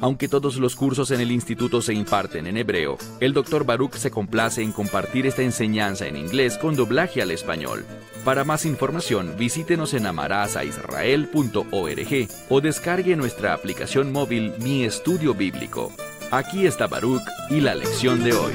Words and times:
Aunque 0.00 0.28
todos 0.28 0.56
los 0.56 0.76
cursos 0.76 1.10
en 1.10 1.20
el 1.20 1.30
instituto 1.30 1.80
se 1.80 1.94
imparten 1.94 2.46
en 2.46 2.58
hebreo, 2.58 2.98
el 3.20 3.32
Dr. 3.32 3.64
Baruch 3.64 3.94
se 3.94 4.10
complace 4.10 4.62
en 4.62 4.72
compartir 4.72 5.26
esta 5.26 5.40
enseñanza 5.42 6.06
en 6.06 6.16
inglés 6.16 6.58
con 6.58 6.76
doblaje 6.76 7.22
al 7.22 7.30
español. 7.30 7.86
Para 8.24 8.44
más 8.44 8.66
información, 8.66 9.34
visítenos 9.38 9.94
en 9.94 10.04
amarazaisrael.org 10.06 12.28
o 12.50 12.60
descargue 12.60 13.16
nuestra 13.16 13.54
aplicación 13.54 14.12
móvil 14.12 14.52
Mi 14.60 14.84
Estudio 14.84 15.32
Bíblico. 15.32 15.92
Aquí 16.30 16.66
está 16.66 16.88
Baruch 16.88 17.22
y 17.48 17.60
la 17.60 17.74
lección 17.74 18.22
de 18.22 18.34
hoy. 18.34 18.52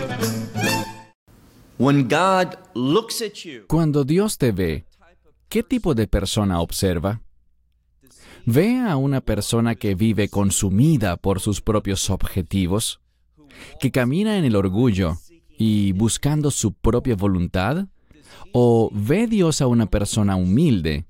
Cuando 3.68 4.04
Dios 4.04 4.38
te 4.38 4.52
ve, 4.52 4.86
¿qué 5.50 5.64
tipo 5.64 5.96
de 5.96 6.08
persona 6.08 6.62
observa? 6.62 7.22
¿Ve 8.46 8.80
a 8.80 8.96
una 8.98 9.22
persona 9.22 9.76
que 9.76 9.94
vive 9.94 10.30
consumida 10.30 11.18
por 11.18 11.40
sus 11.40 11.62
propios 11.62 12.10
objetivos? 12.10 13.00
¿Que 13.80 13.92
camina 13.92 14.38
en 14.38 14.46
el 14.46 14.56
orgullo 14.56 15.18
y 15.58 15.92
buscando 15.92 16.50
su 16.50 16.74
propia 16.74 17.16
voluntad? 17.16 17.88
¿O 18.52 18.90
ve 18.94 19.28
Dios 19.28 19.62
a 19.62 19.68
una 19.68 19.86
persona 19.86 20.36
humilde? 20.36 21.06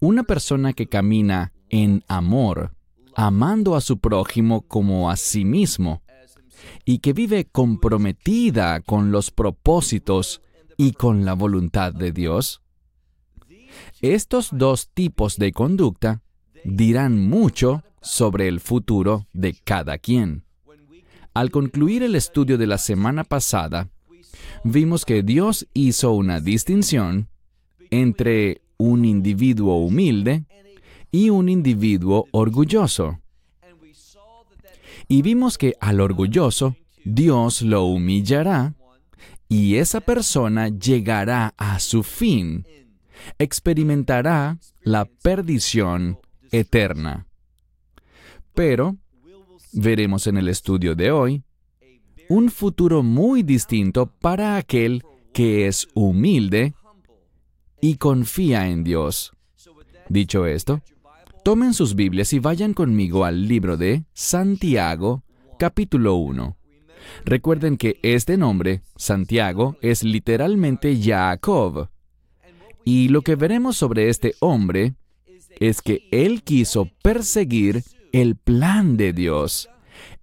Una 0.00 0.24
persona 0.24 0.72
que 0.72 0.88
camina 0.88 1.52
en 1.68 2.02
amor, 2.08 2.74
amando 3.14 3.76
a 3.76 3.80
su 3.80 3.98
prójimo 3.98 4.62
como 4.62 5.10
a 5.10 5.16
sí 5.16 5.44
mismo, 5.44 6.02
y 6.84 6.98
que 6.98 7.12
vive 7.12 7.44
comprometida 7.44 8.80
con 8.80 9.12
los 9.12 9.30
propósitos 9.30 10.42
y 10.76 10.92
con 10.92 11.24
la 11.24 11.34
voluntad 11.34 11.92
de 11.92 12.10
Dios? 12.10 12.62
Estos 14.00 14.48
dos 14.52 14.90
tipos 14.92 15.36
de 15.36 15.52
conducta 15.52 16.23
dirán 16.64 17.28
mucho 17.28 17.82
sobre 18.00 18.48
el 18.48 18.60
futuro 18.60 19.26
de 19.32 19.54
cada 19.54 19.98
quien. 19.98 20.44
Al 21.32 21.50
concluir 21.50 22.02
el 22.02 22.14
estudio 22.14 22.58
de 22.58 22.66
la 22.66 22.78
semana 22.78 23.24
pasada, 23.24 23.88
vimos 24.62 25.04
que 25.04 25.22
Dios 25.22 25.66
hizo 25.74 26.12
una 26.12 26.40
distinción 26.40 27.28
entre 27.90 28.62
un 28.76 29.04
individuo 29.04 29.78
humilde 29.78 30.44
y 31.10 31.30
un 31.30 31.48
individuo 31.48 32.26
orgulloso. 32.30 33.20
Y 35.08 35.22
vimos 35.22 35.58
que 35.58 35.74
al 35.80 36.00
orgulloso 36.00 36.76
Dios 37.04 37.62
lo 37.62 37.84
humillará 37.84 38.74
y 39.48 39.76
esa 39.76 40.00
persona 40.00 40.68
llegará 40.68 41.54
a 41.56 41.78
su 41.78 42.02
fin, 42.02 42.66
experimentará 43.38 44.58
la 44.82 45.04
perdición 45.04 46.18
eterna. 46.58 47.26
Pero, 48.54 48.96
veremos 49.72 50.26
en 50.26 50.36
el 50.36 50.48
estudio 50.48 50.94
de 50.94 51.10
hoy, 51.10 51.42
un 52.28 52.50
futuro 52.50 53.02
muy 53.02 53.42
distinto 53.42 54.06
para 54.06 54.56
aquel 54.56 55.02
que 55.32 55.66
es 55.66 55.88
humilde 55.94 56.74
y 57.80 57.96
confía 57.96 58.68
en 58.68 58.84
Dios. 58.84 59.32
Dicho 60.08 60.46
esto, 60.46 60.80
tomen 61.42 61.74
sus 61.74 61.94
Biblias 61.94 62.32
y 62.32 62.38
vayan 62.38 62.72
conmigo 62.72 63.24
al 63.24 63.48
libro 63.48 63.76
de 63.76 64.04
Santiago, 64.14 65.24
capítulo 65.58 66.14
1. 66.14 66.56
Recuerden 67.24 67.76
que 67.76 67.98
este 68.02 68.36
nombre, 68.36 68.82
Santiago, 68.96 69.76
es 69.82 70.04
literalmente 70.04 70.98
Jacob. 71.02 71.90
Y 72.84 73.08
lo 73.08 73.22
que 73.22 73.34
veremos 73.34 73.76
sobre 73.76 74.08
este 74.08 74.34
hombre 74.40 74.94
es 75.60 75.82
que 75.82 76.06
él 76.10 76.42
quiso 76.42 76.90
perseguir 77.02 77.82
el 78.12 78.36
plan 78.36 78.96
de 78.96 79.12
Dios. 79.12 79.68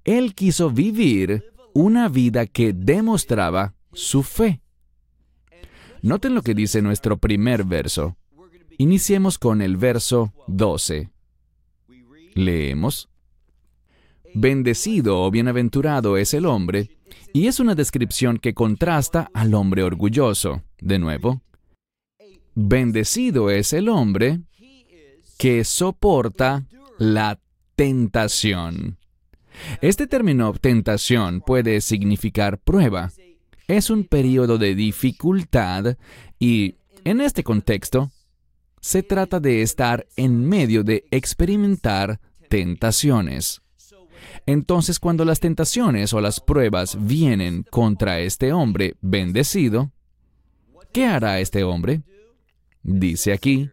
Él 0.03 0.33
quiso 0.33 0.69
vivir 0.69 1.45
una 1.73 2.09
vida 2.09 2.45
que 2.45 2.73
demostraba 2.73 3.73
su 3.93 4.23
fe. 4.23 4.61
Noten 6.01 6.33
lo 6.33 6.41
que 6.41 6.55
dice 6.55 6.81
nuestro 6.81 7.17
primer 7.17 7.63
verso. 7.63 8.17
Iniciemos 8.77 9.37
con 9.37 9.61
el 9.61 9.77
verso 9.77 10.33
12. 10.47 11.09
Leemos. 12.33 13.09
Bendecido 14.33 15.21
o 15.21 15.29
bienaventurado 15.29 16.17
es 16.17 16.33
el 16.33 16.45
hombre, 16.45 16.89
y 17.33 17.47
es 17.47 17.59
una 17.59 17.75
descripción 17.75 18.37
que 18.37 18.53
contrasta 18.53 19.29
al 19.33 19.53
hombre 19.53 19.83
orgulloso. 19.83 20.63
De 20.79 20.97
nuevo. 20.97 21.41
Bendecido 22.55 23.49
es 23.49 23.73
el 23.73 23.87
hombre 23.87 24.41
que 25.41 25.63
soporta 25.63 26.67
la 26.99 27.39
tentación. 27.75 28.99
Este 29.81 30.05
término 30.05 30.53
tentación 30.53 31.41
puede 31.41 31.81
significar 31.81 32.59
prueba. 32.59 33.11
Es 33.67 33.89
un 33.89 34.03
periodo 34.03 34.59
de 34.59 34.75
dificultad 34.75 35.97
y, 36.37 36.75
en 37.05 37.21
este 37.21 37.43
contexto, 37.43 38.11
se 38.81 39.01
trata 39.01 39.39
de 39.39 39.63
estar 39.63 40.05
en 40.15 40.47
medio 40.47 40.83
de 40.83 41.05
experimentar 41.09 42.19
tentaciones. 42.47 43.63
Entonces, 44.45 44.99
cuando 44.99 45.25
las 45.25 45.39
tentaciones 45.39 46.13
o 46.13 46.21
las 46.21 46.39
pruebas 46.39 47.03
vienen 47.03 47.65
contra 47.67 48.19
este 48.19 48.53
hombre 48.53 48.93
bendecido, 49.01 49.91
¿qué 50.93 51.07
hará 51.07 51.39
este 51.39 51.63
hombre? 51.63 52.03
Dice 52.83 53.33
aquí, 53.33 53.71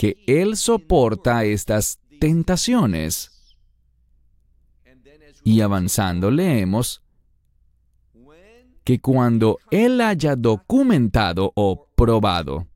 que 0.00 0.16
Él 0.26 0.56
soporta 0.56 1.44
estas 1.44 1.98
tentaciones. 2.20 3.54
Y 5.44 5.60
avanzando 5.60 6.30
leemos 6.30 7.02
que 8.82 8.98
cuando 8.98 9.58
Él 9.70 10.00
haya 10.00 10.36
documentado 10.36 11.52
o 11.54 11.86
probado, 11.94 12.66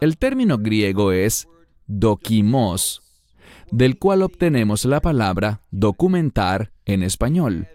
el 0.00 0.16
término 0.16 0.56
griego 0.56 1.12
es 1.12 1.46
dokimos, 1.86 3.02
del 3.70 3.98
cual 3.98 4.22
obtenemos 4.22 4.86
la 4.86 5.02
palabra 5.02 5.60
documentar 5.70 6.72
en 6.86 7.02
español. 7.02 7.68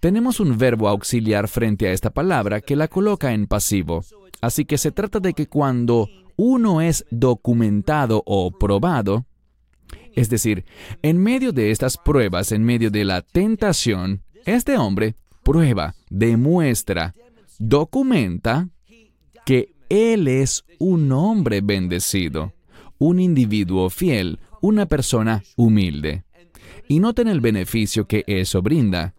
Tenemos 0.00 0.40
un 0.40 0.58
verbo 0.58 0.88
auxiliar 0.88 1.46
frente 1.46 1.86
a 1.86 1.92
esta 1.92 2.10
palabra 2.10 2.62
que 2.62 2.74
la 2.74 2.88
coloca 2.88 3.32
en 3.32 3.46
pasivo. 3.46 4.02
Así 4.40 4.64
que 4.64 4.76
se 4.76 4.90
trata 4.90 5.20
de 5.20 5.34
que 5.34 5.46
cuando 5.46 6.08
uno 6.38 6.80
es 6.80 7.04
documentado 7.10 8.22
o 8.24 8.52
probado, 8.52 9.26
es 10.14 10.30
decir, 10.30 10.64
en 11.02 11.18
medio 11.18 11.52
de 11.52 11.72
estas 11.72 11.98
pruebas, 11.98 12.52
en 12.52 12.64
medio 12.64 12.90
de 12.90 13.04
la 13.04 13.22
tentación, 13.22 14.22
este 14.46 14.78
hombre 14.78 15.16
prueba, 15.42 15.96
demuestra, 16.08 17.14
documenta 17.58 18.68
que 19.44 19.74
él 19.88 20.28
es 20.28 20.64
un 20.78 21.10
hombre 21.10 21.60
bendecido, 21.60 22.54
un 22.98 23.18
individuo 23.18 23.90
fiel, 23.90 24.38
una 24.62 24.86
persona 24.86 25.42
humilde. 25.56 26.22
Y 26.86 27.00
noten 27.00 27.26
el 27.26 27.40
beneficio 27.40 28.06
que 28.06 28.22
eso 28.28 28.62
brinda. 28.62 29.14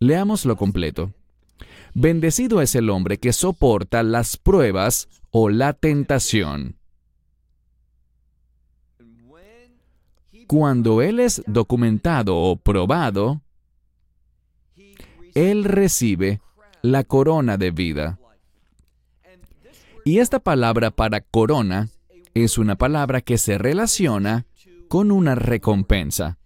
Leamos 0.00 0.44
lo 0.44 0.56
completo. 0.56 1.12
Bendecido 1.94 2.60
es 2.60 2.74
el 2.74 2.90
hombre 2.90 3.18
que 3.18 3.32
soporta 3.32 4.02
las 4.02 4.36
pruebas 4.36 5.08
o 5.30 5.48
la 5.48 5.72
tentación. 5.72 6.76
Cuando 10.48 11.02
Él 11.02 11.20
es 11.20 11.42
documentado 11.46 12.36
o 12.36 12.56
probado, 12.56 13.40
Él 15.34 15.64
recibe 15.64 16.40
la 16.82 17.04
corona 17.04 17.56
de 17.56 17.70
vida. 17.70 18.18
Y 20.04 20.18
esta 20.18 20.40
palabra 20.40 20.90
para 20.90 21.20
corona 21.20 21.88
es 22.34 22.58
una 22.58 22.76
palabra 22.76 23.20
que 23.20 23.38
se 23.38 23.56
relaciona 23.56 24.46
con 24.88 25.12
una 25.12 25.36
recompensa. 25.36 26.38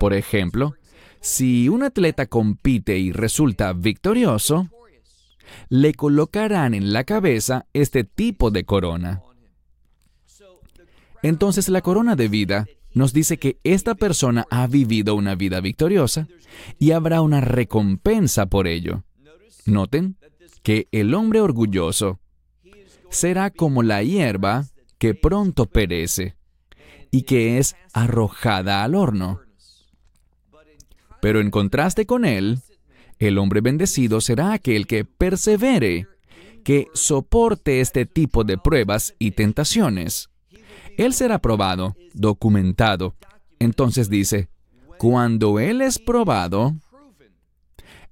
Por 0.00 0.14
ejemplo, 0.14 0.74
si 1.20 1.68
un 1.68 1.82
atleta 1.82 2.26
compite 2.26 2.98
y 2.98 3.12
resulta 3.12 3.72
victorioso, 3.72 4.68
le 5.68 5.94
colocarán 5.94 6.74
en 6.74 6.92
la 6.92 7.04
cabeza 7.04 7.66
este 7.72 8.04
tipo 8.04 8.50
de 8.50 8.64
corona. 8.64 9.22
Entonces 11.22 11.68
la 11.68 11.82
corona 11.82 12.16
de 12.16 12.28
vida 12.28 12.66
nos 12.94 13.12
dice 13.12 13.36
que 13.38 13.58
esta 13.62 13.94
persona 13.94 14.46
ha 14.50 14.66
vivido 14.66 15.14
una 15.14 15.34
vida 15.34 15.60
victoriosa 15.60 16.26
y 16.78 16.92
habrá 16.92 17.20
una 17.20 17.40
recompensa 17.40 18.46
por 18.46 18.66
ello. 18.66 19.04
Noten 19.66 20.16
que 20.62 20.88
el 20.92 21.14
hombre 21.14 21.40
orgulloso 21.40 22.18
será 23.10 23.50
como 23.50 23.82
la 23.82 24.02
hierba 24.02 24.66
que 24.98 25.14
pronto 25.14 25.66
perece. 25.66 26.36
y 27.12 27.22
que 27.22 27.58
es 27.58 27.74
arrojada 27.92 28.84
al 28.84 28.94
horno. 28.94 29.40
Pero 31.20 31.40
en 31.40 31.50
contraste 31.50 32.06
con 32.06 32.24
él, 32.24 32.60
el 33.18 33.38
hombre 33.38 33.60
bendecido 33.60 34.20
será 34.20 34.52
aquel 34.52 34.86
que 34.86 35.04
persevere, 35.04 36.06
que 36.64 36.86
soporte 36.94 37.80
este 37.80 38.06
tipo 38.06 38.44
de 38.44 38.58
pruebas 38.58 39.14
y 39.18 39.32
tentaciones. 39.32 40.30
Él 40.96 41.12
será 41.12 41.38
probado, 41.38 41.96
documentado. 42.14 43.14
Entonces 43.58 44.08
dice, 44.08 44.48
cuando 44.98 45.60
Él 45.60 45.80
es 45.82 45.98
probado, 45.98 46.74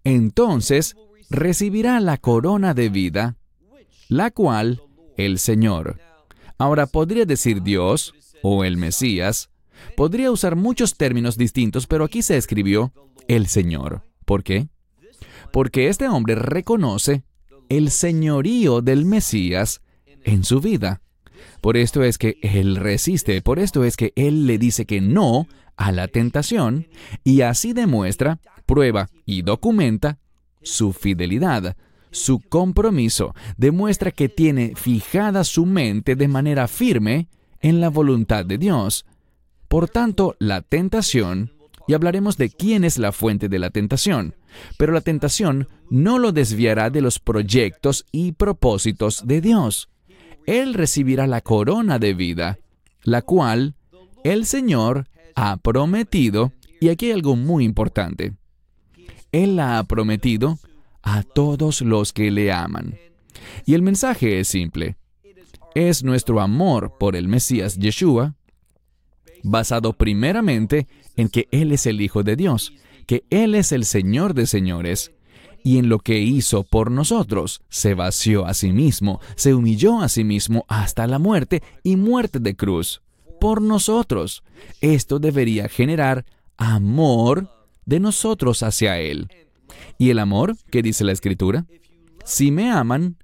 entonces 0.04 0.96
recibirá 1.30 2.00
la 2.00 2.16
corona 2.16 2.74
de 2.74 2.88
vida, 2.88 3.36
la 4.08 4.30
cual 4.30 4.82
el 5.16 5.38
Señor. 5.38 6.00
Ahora 6.56 6.86
podría 6.86 7.24
decir 7.24 7.62
Dios 7.62 8.14
o 8.42 8.64
el 8.64 8.76
Mesías, 8.76 9.50
podría 9.96 10.30
usar 10.30 10.56
muchos 10.56 10.96
términos 10.96 11.36
distintos, 11.36 11.86
pero 11.86 12.04
aquí 12.04 12.22
se 12.22 12.36
escribió 12.36 12.92
el 13.28 13.46
Señor. 13.46 14.02
¿Por 14.24 14.42
qué? 14.42 14.68
Porque 15.52 15.88
este 15.88 16.08
hombre 16.08 16.34
reconoce 16.34 17.24
el 17.68 17.90
señorío 17.90 18.80
del 18.80 19.04
Mesías 19.04 19.82
en 20.24 20.44
su 20.44 20.60
vida. 20.60 21.00
Por 21.60 21.76
esto 21.76 22.02
es 22.02 22.18
que 22.18 22.38
él 22.42 22.76
resiste, 22.76 23.42
por 23.42 23.58
esto 23.58 23.84
es 23.84 23.96
que 23.96 24.12
él 24.16 24.46
le 24.46 24.58
dice 24.58 24.86
que 24.86 25.00
no 25.00 25.46
a 25.76 25.92
la 25.92 26.08
tentación 26.08 26.88
y 27.24 27.42
así 27.42 27.72
demuestra, 27.72 28.40
prueba 28.66 29.08
y 29.24 29.42
documenta 29.42 30.18
su 30.62 30.92
fidelidad, 30.92 31.76
su 32.10 32.40
compromiso, 32.40 33.34
demuestra 33.56 34.10
que 34.10 34.28
tiene 34.28 34.74
fijada 34.74 35.44
su 35.44 35.66
mente 35.66 36.16
de 36.16 36.28
manera 36.28 36.68
firme 36.68 37.28
en 37.60 37.80
la 37.80 37.90
voluntad 37.90 38.44
de 38.44 38.58
Dios. 38.58 39.04
Por 39.68 39.88
tanto, 39.88 40.34
la 40.38 40.62
tentación, 40.62 41.52
y 41.86 41.94
hablaremos 41.94 42.36
de 42.36 42.50
quién 42.50 42.84
es 42.84 42.98
la 42.98 43.12
fuente 43.12 43.48
de 43.48 43.58
la 43.58 43.70
tentación, 43.70 44.34
pero 44.78 44.92
la 44.92 45.02
tentación 45.02 45.68
no 45.90 46.18
lo 46.18 46.32
desviará 46.32 46.90
de 46.90 47.00
los 47.00 47.18
proyectos 47.18 48.06
y 48.10 48.32
propósitos 48.32 49.26
de 49.26 49.40
Dios. 49.40 49.88
Él 50.46 50.74
recibirá 50.74 51.26
la 51.26 51.42
corona 51.42 51.98
de 51.98 52.14
vida, 52.14 52.58
la 53.02 53.22
cual 53.22 53.74
el 54.24 54.46
Señor 54.46 55.06
ha 55.34 55.56
prometido, 55.58 56.52
y 56.80 56.88
aquí 56.88 57.06
hay 57.06 57.12
algo 57.12 57.36
muy 57.36 57.64
importante. 57.64 58.32
Él 59.32 59.56
la 59.56 59.78
ha 59.78 59.84
prometido 59.84 60.58
a 61.02 61.22
todos 61.22 61.82
los 61.82 62.12
que 62.12 62.30
le 62.30 62.50
aman. 62.52 62.96
Y 63.66 63.74
el 63.74 63.82
mensaje 63.82 64.40
es 64.40 64.48
simple. 64.48 64.96
Es 65.74 66.02
nuestro 66.02 66.40
amor 66.40 66.96
por 66.98 67.14
el 67.14 67.28
Mesías 67.28 67.76
Yeshua, 67.76 68.34
basado 69.42 69.92
primeramente 69.92 70.86
en 71.16 71.28
que 71.28 71.48
Él 71.50 71.72
es 71.72 71.86
el 71.86 72.00
Hijo 72.00 72.22
de 72.22 72.36
Dios, 72.36 72.72
que 73.06 73.24
Él 73.30 73.54
es 73.54 73.72
el 73.72 73.84
Señor 73.84 74.34
de 74.34 74.46
señores, 74.46 75.12
y 75.64 75.78
en 75.78 75.88
lo 75.88 75.98
que 75.98 76.18
hizo 76.18 76.62
por 76.62 76.90
nosotros, 76.90 77.62
se 77.68 77.94
vació 77.94 78.46
a 78.46 78.54
sí 78.54 78.72
mismo, 78.72 79.20
se 79.34 79.54
humilló 79.54 80.00
a 80.00 80.08
sí 80.08 80.24
mismo 80.24 80.64
hasta 80.68 81.06
la 81.06 81.18
muerte 81.18 81.62
y 81.82 81.96
muerte 81.96 82.38
de 82.38 82.54
cruz, 82.54 83.02
por 83.40 83.60
nosotros. 83.60 84.42
Esto 84.80 85.18
debería 85.18 85.68
generar 85.68 86.24
amor 86.56 87.50
de 87.84 88.00
nosotros 88.00 88.62
hacia 88.62 88.98
Él. 89.00 89.28
¿Y 89.98 90.10
el 90.10 90.18
amor? 90.18 90.56
¿Qué 90.70 90.82
dice 90.82 91.04
la 91.04 91.12
Escritura? 91.12 91.66
Si 92.24 92.50
me 92.50 92.70
aman, 92.70 93.16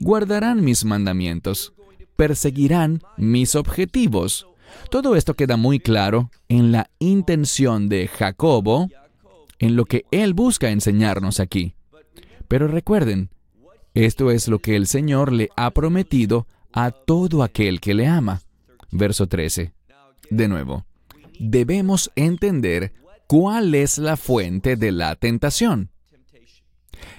guardarán 0.00 0.64
mis 0.64 0.84
mandamientos, 0.84 1.72
perseguirán 2.16 3.02
mis 3.16 3.54
objetivos. 3.54 4.46
Todo 4.90 5.16
esto 5.16 5.34
queda 5.34 5.56
muy 5.56 5.80
claro 5.80 6.30
en 6.48 6.72
la 6.72 6.90
intención 6.98 7.88
de 7.88 8.08
Jacobo, 8.08 8.88
en 9.58 9.76
lo 9.76 9.84
que 9.84 10.04
él 10.10 10.34
busca 10.34 10.70
enseñarnos 10.70 11.40
aquí. 11.40 11.74
Pero 12.48 12.68
recuerden, 12.68 13.30
esto 13.94 14.30
es 14.30 14.48
lo 14.48 14.58
que 14.58 14.76
el 14.76 14.86
Señor 14.86 15.32
le 15.32 15.50
ha 15.56 15.70
prometido 15.70 16.46
a 16.72 16.90
todo 16.90 17.42
aquel 17.42 17.80
que 17.80 17.94
le 17.94 18.06
ama. 18.06 18.42
Verso 18.90 19.26
13. 19.26 19.72
De 20.30 20.48
nuevo, 20.48 20.86
debemos 21.38 22.10
entender 22.16 22.92
cuál 23.26 23.74
es 23.74 23.98
la 23.98 24.16
fuente 24.16 24.76
de 24.76 24.92
la 24.92 25.16
tentación. 25.16 25.90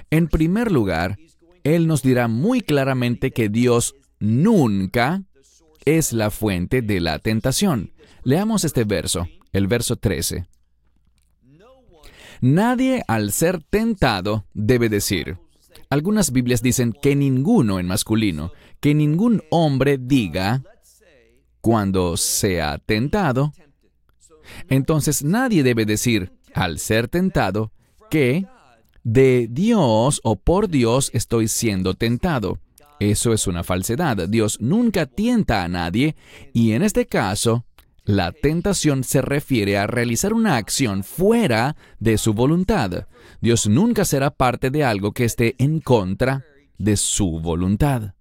En 0.09 0.27
primer 0.27 0.71
lugar, 0.71 1.17
Él 1.63 1.87
nos 1.87 2.01
dirá 2.03 2.27
muy 2.27 2.61
claramente 2.61 3.31
que 3.31 3.49
Dios 3.49 3.95
nunca 4.19 5.23
es 5.85 6.13
la 6.13 6.29
fuente 6.29 6.81
de 6.81 6.99
la 6.99 7.19
tentación. 7.19 7.91
Leamos 8.23 8.63
este 8.63 8.83
verso, 8.83 9.27
el 9.51 9.67
verso 9.67 9.95
13. 9.95 10.45
Nadie 12.41 13.03
al 13.07 13.31
ser 13.31 13.63
tentado 13.63 14.45
debe 14.53 14.89
decir. 14.89 15.37
Algunas 15.89 16.31
Biblias 16.31 16.61
dicen 16.61 16.93
que 17.01 17.15
ninguno 17.15 17.79
en 17.79 17.87
masculino, 17.87 18.51
que 18.79 18.93
ningún 18.93 19.43
hombre 19.49 19.97
diga 19.97 20.63
cuando 21.61 22.17
sea 22.17 22.79
tentado. 22.79 23.53
Entonces 24.67 25.23
nadie 25.23 25.63
debe 25.63 25.85
decir 25.85 26.33
al 26.53 26.79
ser 26.79 27.07
tentado 27.07 27.71
que 28.09 28.45
de 29.03 29.47
Dios 29.49 30.19
o 30.23 30.35
por 30.35 30.67
Dios 30.67 31.11
estoy 31.13 31.47
siendo 31.47 31.93
tentado. 31.93 32.59
Eso 32.99 33.33
es 33.33 33.47
una 33.47 33.63
falsedad. 33.63 34.29
Dios 34.29 34.59
nunca 34.61 35.05
tienta 35.05 35.63
a 35.63 35.67
nadie 35.67 36.15
y 36.53 36.71
en 36.71 36.83
este 36.83 37.07
caso, 37.07 37.65
la 38.05 38.31
tentación 38.33 39.03
se 39.03 39.21
refiere 39.21 39.77
a 39.77 39.87
realizar 39.87 40.33
una 40.33 40.57
acción 40.57 41.03
fuera 41.03 41.75
de 41.99 42.17
su 42.17 42.33
voluntad. 42.33 43.07
Dios 43.41 43.67
nunca 43.67 44.03
será 44.05 44.29
parte 44.29 44.69
de 44.69 44.83
algo 44.83 45.13
que 45.13 45.25
esté 45.25 45.55
en 45.57 45.79
contra 45.79 46.45
de 46.77 46.97
su 46.97 47.39
voluntad. 47.39 48.13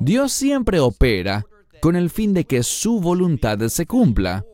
Dios 0.00 0.32
siempre 0.32 0.80
opera 0.80 1.46
con 1.80 1.96
el 1.96 2.10
fin 2.10 2.34
de 2.34 2.44
que 2.44 2.62
su 2.62 3.00
voluntad 3.00 3.58
se 3.68 3.86
cumpla 3.86 4.44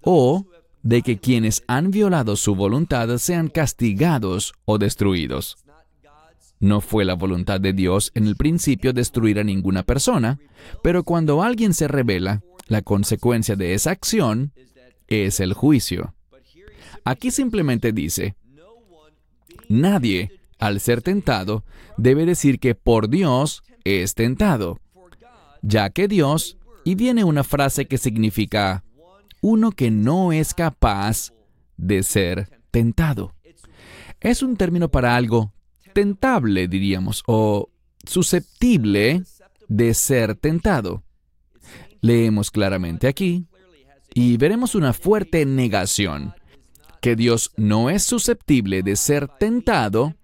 o 0.00 0.46
de 0.82 1.02
que 1.02 1.18
quienes 1.18 1.62
han 1.66 1.90
violado 1.90 2.36
su 2.36 2.54
voluntad 2.54 3.16
sean 3.18 3.48
castigados 3.48 4.54
o 4.64 4.78
destruidos. 4.78 5.56
No 6.58 6.80
fue 6.80 7.04
la 7.04 7.14
voluntad 7.14 7.60
de 7.60 7.72
Dios 7.72 8.10
en 8.14 8.26
el 8.26 8.36
principio 8.36 8.92
destruir 8.92 9.38
a 9.38 9.44
ninguna 9.44 9.82
persona, 9.82 10.38
pero 10.82 11.04
cuando 11.04 11.42
alguien 11.42 11.74
se 11.74 11.86
revela, 11.86 12.42
la 12.66 12.82
consecuencia 12.82 13.56
de 13.56 13.74
esa 13.74 13.90
acción 13.90 14.52
es 15.06 15.40
el 15.40 15.52
juicio. 15.52 16.14
Aquí 17.04 17.30
simplemente 17.30 17.92
dice, 17.92 18.34
nadie, 19.68 20.32
al 20.58 20.80
ser 20.80 21.02
tentado, 21.02 21.64
debe 21.96 22.26
decir 22.26 22.58
que 22.58 22.74
por 22.74 23.08
Dios 23.08 23.62
es 23.84 24.14
tentado, 24.14 24.80
ya 25.62 25.90
que 25.90 26.08
Dios, 26.08 26.56
y 26.84 26.94
viene 26.94 27.24
una 27.24 27.44
frase 27.44 27.86
que 27.86 27.98
significa 27.98 28.82
uno 29.42 29.70
que 29.72 29.90
no 29.90 30.32
es 30.32 30.54
capaz 30.54 31.32
de 31.76 32.02
ser 32.02 32.60
tentado. 32.70 33.34
Es 34.20 34.42
un 34.42 34.56
término 34.56 34.88
para 34.88 35.14
algo 35.14 35.52
tentable, 35.96 36.68
diríamos, 36.68 37.22
o 37.26 37.70
susceptible 38.04 39.22
de 39.66 39.94
ser 39.94 40.34
tentado. 40.34 41.02
Leemos 42.02 42.50
claramente 42.50 43.08
aquí 43.08 43.46
y 44.12 44.36
veremos 44.36 44.74
una 44.74 44.92
fuerte 44.92 45.46
negación, 45.46 46.34
que 47.00 47.16
Dios 47.16 47.50
no 47.56 47.88
es 47.88 48.02
susceptible 48.02 48.82
de 48.82 48.94
ser 48.94 49.26
tentado 49.26 50.14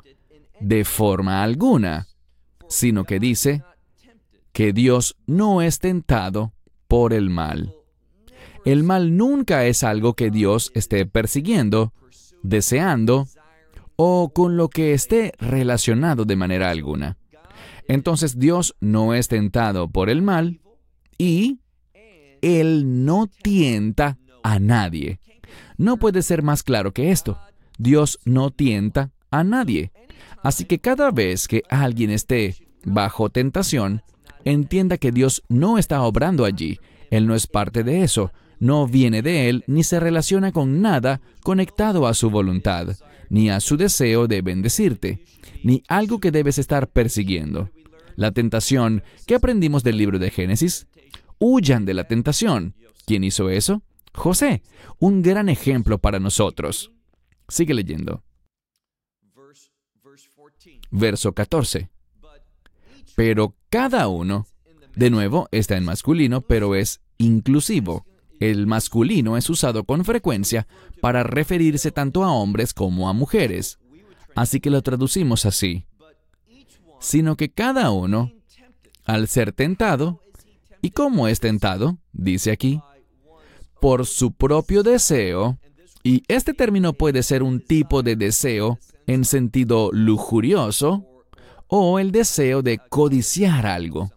de 0.60 0.84
forma 0.84 1.42
alguna, 1.42 2.06
sino 2.68 3.04
que 3.04 3.18
dice 3.18 3.64
que 4.52 4.74
Dios 4.74 5.16
no 5.26 5.62
es 5.62 5.78
tentado 5.78 6.52
por 6.86 7.14
el 7.14 7.30
mal. 7.30 7.74
El 8.66 8.84
mal 8.84 9.16
nunca 9.16 9.64
es 9.64 9.84
algo 9.84 10.12
que 10.12 10.30
Dios 10.30 10.70
esté 10.74 11.06
persiguiendo, 11.06 11.94
deseando 12.42 13.26
o 13.96 14.32
con 14.32 14.56
lo 14.56 14.68
que 14.68 14.94
esté 14.94 15.32
relacionado 15.38 16.24
de 16.24 16.36
manera 16.36 16.70
alguna. 16.70 17.18
Entonces 17.88 18.38
Dios 18.38 18.74
no 18.80 19.14
es 19.14 19.28
tentado 19.28 19.88
por 19.88 20.08
el 20.08 20.22
mal 20.22 20.60
y 21.18 21.60
Él 22.40 23.04
no 23.04 23.26
tienta 23.26 24.18
a 24.42 24.58
nadie. 24.58 25.20
No 25.76 25.96
puede 25.98 26.22
ser 26.22 26.42
más 26.42 26.62
claro 26.62 26.92
que 26.92 27.10
esto. 27.10 27.38
Dios 27.78 28.18
no 28.24 28.50
tienta 28.50 29.10
a 29.30 29.44
nadie. 29.44 29.92
Así 30.42 30.64
que 30.64 30.78
cada 30.78 31.10
vez 31.10 31.48
que 31.48 31.62
alguien 31.68 32.10
esté 32.10 32.68
bajo 32.84 33.30
tentación, 33.30 34.02
entienda 34.44 34.96
que 34.98 35.12
Dios 35.12 35.42
no 35.48 35.78
está 35.78 36.02
obrando 36.02 36.44
allí. 36.44 36.78
Él 37.10 37.26
no 37.26 37.34
es 37.34 37.46
parte 37.46 37.84
de 37.84 38.02
eso 38.02 38.32
no 38.62 38.86
viene 38.86 39.22
de 39.22 39.48
Él 39.48 39.64
ni 39.66 39.82
se 39.82 39.98
relaciona 39.98 40.52
con 40.52 40.80
nada 40.80 41.20
conectado 41.42 42.06
a 42.06 42.14
su 42.14 42.30
voluntad, 42.30 42.94
ni 43.32 43.48
a 43.48 43.60
su 43.60 43.78
deseo 43.78 44.28
de 44.28 44.42
bendecirte, 44.42 45.24
ni 45.64 45.82
algo 45.88 46.20
que 46.20 46.30
debes 46.30 46.58
estar 46.58 46.90
persiguiendo. 46.90 47.70
La 48.14 48.32
tentación, 48.32 49.02
¿qué 49.26 49.36
aprendimos 49.36 49.82
del 49.82 49.96
libro 49.96 50.18
de 50.18 50.30
Génesis? 50.30 50.86
Huyan 51.38 51.86
de 51.86 51.94
la 51.94 52.04
tentación. 52.04 52.74
¿Quién 53.06 53.24
hizo 53.24 53.48
eso? 53.48 53.82
José, 54.12 54.62
un 54.98 55.22
gran 55.22 55.48
ejemplo 55.48 55.96
para 55.96 56.20
nosotros. 56.20 56.92
Sigue 57.48 57.72
leyendo. 57.72 58.22
Verso 60.90 61.32
14. 61.32 61.88
Pero 63.16 63.56
cada 63.70 64.08
uno, 64.08 64.46
de 64.94 65.08
nuevo, 65.08 65.48
está 65.52 65.78
en 65.78 65.86
masculino, 65.86 66.42
pero 66.42 66.74
es 66.74 67.00
inclusivo. 67.16 68.04
El 68.42 68.66
masculino 68.66 69.36
es 69.36 69.48
usado 69.48 69.84
con 69.84 70.04
frecuencia 70.04 70.66
para 71.00 71.22
referirse 71.22 71.92
tanto 71.92 72.24
a 72.24 72.32
hombres 72.32 72.74
como 72.74 73.08
a 73.08 73.12
mujeres. 73.12 73.78
Así 74.34 74.58
que 74.58 74.68
lo 74.68 74.82
traducimos 74.82 75.46
así. 75.46 75.86
Sino 76.98 77.36
que 77.36 77.52
cada 77.52 77.92
uno, 77.92 78.32
al 79.04 79.28
ser 79.28 79.52
tentado, 79.52 80.24
¿y 80.80 80.90
cómo 80.90 81.28
es 81.28 81.38
tentado? 81.38 81.98
Dice 82.12 82.50
aquí, 82.50 82.80
por 83.80 84.06
su 84.06 84.32
propio 84.32 84.82
deseo, 84.82 85.60
y 86.02 86.24
este 86.26 86.52
término 86.52 86.94
puede 86.94 87.22
ser 87.22 87.44
un 87.44 87.60
tipo 87.60 88.02
de 88.02 88.16
deseo 88.16 88.80
en 89.06 89.24
sentido 89.24 89.90
lujurioso 89.92 91.06
o 91.68 92.00
el 92.00 92.10
deseo 92.10 92.62
de 92.62 92.80
codiciar 92.88 93.66
algo. 93.66 94.10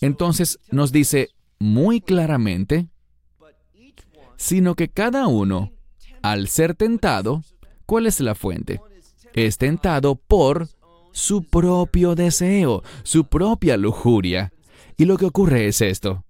Entonces 0.00 0.58
nos 0.70 0.90
dice 0.90 1.28
muy 1.58 2.00
claramente, 2.00 2.88
sino 4.36 4.74
que 4.74 4.88
cada 4.88 5.26
uno, 5.26 5.72
al 6.22 6.48
ser 6.48 6.74
tentado, 6.74 7.42
¿cuál 7.86 8.06
es 8.06 8.20
la 8.20 8.34
fuente? 8.34 8.80
Es 9.34 9.58
tentado 9.58 10.14
por 10.16 10.68
su 11.12 11.44
propio 11.44 12.14
deseo, 12.14 12.82
su 13.02 13.26
propia 13.26 13.76
lujuria. 13.76 14.52
Y 14.96 15.04
lo 15.04 15.16
que 15.16 15.26
ocurre 15.26 15.66
es 15.66 15.80
esto. 15.80 16.24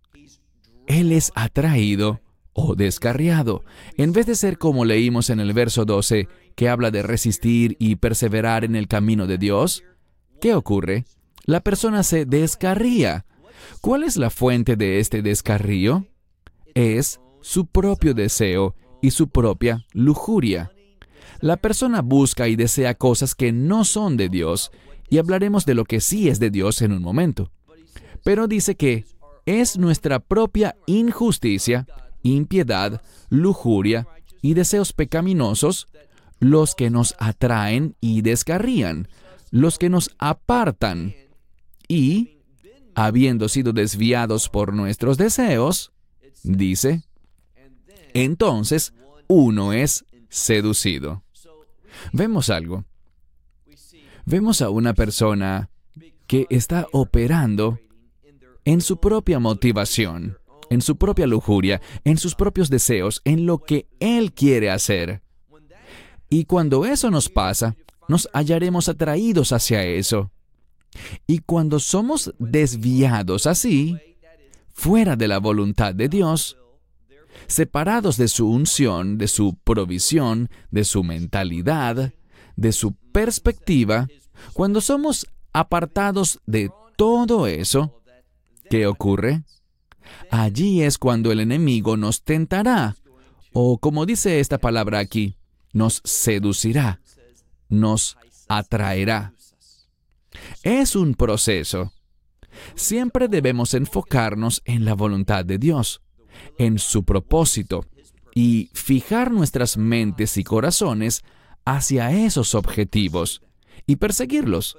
Él 0.86 1.12
es 1.12 1.32
atraído 1.34 2.20
o 2.52 2.74
descarriado. 2.74 3.64
En 3.96 4.12
vez 4.12 4.26
de 4.26 4.34
ser 4.34 4.58
como 4.58 4.84
leímos 4.84 5.30
en 5.30 5.40
el 5.40 5.52
verso 5.52 5.84
12, 5.84 6.28
que 6.54 6.68
habla 6.68 6.90
de 6.90 7.02
resistir 7.02 7.76
y 7.78 7.96
perseverar 7.96 8.64
en 8.64 8.76
el 8.76 8.88
camino 8.88 9.26
de 9.26 9.38
Dios, 9.38 9.82
¿qué 10.40 10.54
ocurre? 10.54 11.04
La 11.44 11.60
persona 11.60 12.02
se 12.02 12.24
descarría. 12.24 13.26
¿Cuál 13.80 14.04
es 14.04 14.16
la 14.16 14.30
fuente 14.30 14.76
de 14.76 15.00
este 15.00 15.22
descarrío? 15.22 16.06
Es 16.74 17.20
su 17.46 17.66
propio 17.66 18.12
deseo 18.12 18.74
y 19.00 19.12
su 19.12 19.28
propia 19.28 19.86
lujuria. 19.92 20.72
La 21.40 21.56
persona 21.56 22.02
busca 22.02 22.48
y 22.48 22.56
desea 22.56 22.96
cosas 22.96 23.36
que 23.36 23.52
no 23.52 23.84
son 23.84 24.16
de 24.16 24.28
Dios, 24.28 24.72
y 25.08 25.18
hablaremos 25.18 25.64
de 25.64 25.74
lo 25.74 25.84
que 25.84 26.00
sí 26.00 26.28
es 26.28 26.40
de 26.40 26.50
Dios 26.50 26.82
en 26.82 26.90
un 26.90 27.02
momento. 27.02 27.52
Pero 28.24 28.48
dice 28.48 28.74
que 28.74 29.04
es 29.44 29.78
nuestra 29.78 30.18
propia 30.18 30.74
injusticia 30.86 31.86
impiedad, 32.24 33.00
lujuria 33.30 34.08
y 34.42 34.54
deseos 34.54 34.92
pecaminosos 34.92 35.86
los 36.40 36.74
que 36.74 36.90
nos 36.90 37.14
atraen 37.20 37.94
y 38.00 38.22
descarrían, 38.22 39.06
los 39.52 39.78
que 39.78 39.88
nos 39.88 40.10
apartan 40.18 41.14
y, 41.86 42.38
habiendo 42.96 43.48
sido 43.48 43.72
desviados 43.72 44.48
por 44.48 44.74
nuestros 44.74 45.16
deseos, 45.16 45.92
dice, 46.42 47.05
entonces 48.24 48.92
uno 49.28 49.72
es 49.72 50.04
seducido. 50.28 51.22
Vemos 52.12 52.50
algo. 52.50 52.84
Vemos 54.24 54.60
a 54.62 54.70
una 54.70 54.94
persona 54.94 55.70
que 56.26 56.46
está 56.50 56.86
operando 56.92 57.78
en 58.64 58.80
su 58.80 58.98
propia 58.98 59.38
motivación 59.38 60.36
en 60.70 60.82
su 60.82 60.96
propia 60.96 61.26
lujuria, 61.26 61.80
en 62.04 62.18
sus 62.18 62.34
propios 62.34 62.70
deseos, 62.70 63.20
en 63.24 63.46
lo 63.46 63.58
que 63.58 63.88
Él 64.00 64.32
quiere 64.32 64.70
hacer. 64.70 65.22
Y 66.28 66.44
cuando 66.44 66.84
eso 66.84 67.10
nos 67.10 67.28
pasa, 67.28 67.76
nos 68.08 68.28
hallaremos 68.32 68.88
atraídos 68.88 69.52
hacia 69.52 69.84
eso. 69.84 70.32
Y 71.26 71.40
cuando 71.40 71.78
somos 71.78 72.34
desviados 72.38 73.46
así, 73.46 73.96
fuera 74.72 75.16
de 75.16 75.28
la 75.28 75.38
voluntad 75.38 75.94
de 75.94 76.08
Dios, 76.08 76.56
separados 77.46 78.16
de 78.16 78.28
su 78.28 78.48
unción, 78.48 79.18
de 79.18 79.28
su 79.28 79.56
provisión, 79.64 80.48
de 80.70 80.84
su 80.84 81.04
mentalidad, 81.04 82.12
de 82.56 82.72
su 82.72 82.94
perspectiva, 83.12 84.08
cuando 84.52 84.80
somos 84.80 85.26
apartados 85.52 86.40
de 86.46 86.70
todo 86.96 87.46
eso, 87.46 88.02
¿qué 88.70 88.86
ocurre? 88.86 89.42
Allí 90.30 90.82
es 90.82 90.98
cuando 90.98 91.32
el 91.32 91.40
enemigo 91.40 91.96
nos 91.96 92.22
tentará, 92.22 92.96
o 93.52 93.78
como 93.78 94.06
dice 94.06 94.40
esta 94.40 94.58
palabra 94.58 94.98
aquí, 94.98 95.36
nos 95.72 96.00
seducirá, 96.04 97.00
nos 97.68 98.16
atraerá. 98.48 99.34
Es 100.62 100.96
un 100.96 101.14
proceso. 101.14 101.92
Siempre 102.74 103.28
debemos 103.28 103.74
enfocarnos 103.74 104.62
en 104.64 104.84
la 104.84 104.94
voluntad 104.94 105.44
de 105.44 105.58
Dios, 105.58 106.00
en 106.58 106.78
su 106.78 107.04
propósito, 107.04 107.84
y 108.34 108.70
fijar 108.74 109.30
nuestras 109.30 109.76
mentes 109.76 110.36
y 110.36 110.44
corazones 110.44 111.22
hacia 111.64 112.12
esos 112.12 112.54
objetivos 112.54 113.42
y 113.86 113.96
perseguirlos. 113.96 114.78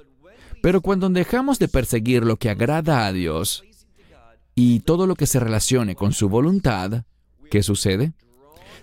Pero 0.62 0.80
cuando 0.80 1.08
dejamos 1.08 1.58
de 1.58 1.68
perseguir 1.68 2.24
lo 2.24 2.36
que 2.36 2.50
agrada 2.50 3.06
a 3.06 3.12
Dios 3.12 3.64
y 4.54 4.80
todo 4.80 5.06
lo 5.06 5.14
que 5.14 5.26
se 5.26 5.40
relacione 5.40 5.94
con 5.94 6.12
su 6.12 6.28
voluntad, 6.28 7.04
¿qué 7.50 7.62
sucede? 7.62 8.12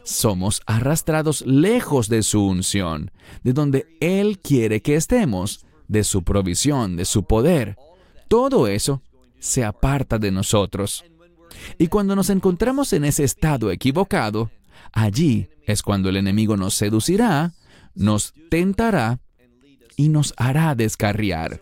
Somos 0.04 0.62
arrastrados 0.66 1.42
lejos 1.46 2.08
de 2.08 2.24
su 2.24 2.46
unción, 2.46 3.12
de 3.44 3.54
donde 3.54 3.86
Él 4.00 4.40
quiere 4.40 4.82
que 4.82 4.96
estemos, 4.96 5.66
de 5.88 6.04
su 6.04 6.24
provisión, 6.24 6.96
de 6.96 7.06
su 7.06 7.24
poder. 7.26 7.76
Todo 8.28 8.68
eso 8.68 9.02
se 9.40 9.64
aparta 9.64 10.18
de 10.18 10.32
nosotros. 10.32 11.04
Y 11.78 11.88
cuando 11.88 12.16
nos 12.16 12.30
encontramos 12.30 12.94
en 12.94 13.06
ese 13.06 13.24
estado 13.24 13.72
equivocado, 13.72 14.52
allí 14.92 15.50
es 15.66 15.82
cuando 15.82 16.10
el 16.10 16.18
enemigo 16.18 16.58
nos 16.58 16.74
seducirá, 16.76 17.54
nos 17.94 18.34
tentará 18.50 19.20
y 19.96 20.10
nos 20.10 20.34
hará 20.38 20.76
descarriar. 20.76 21.62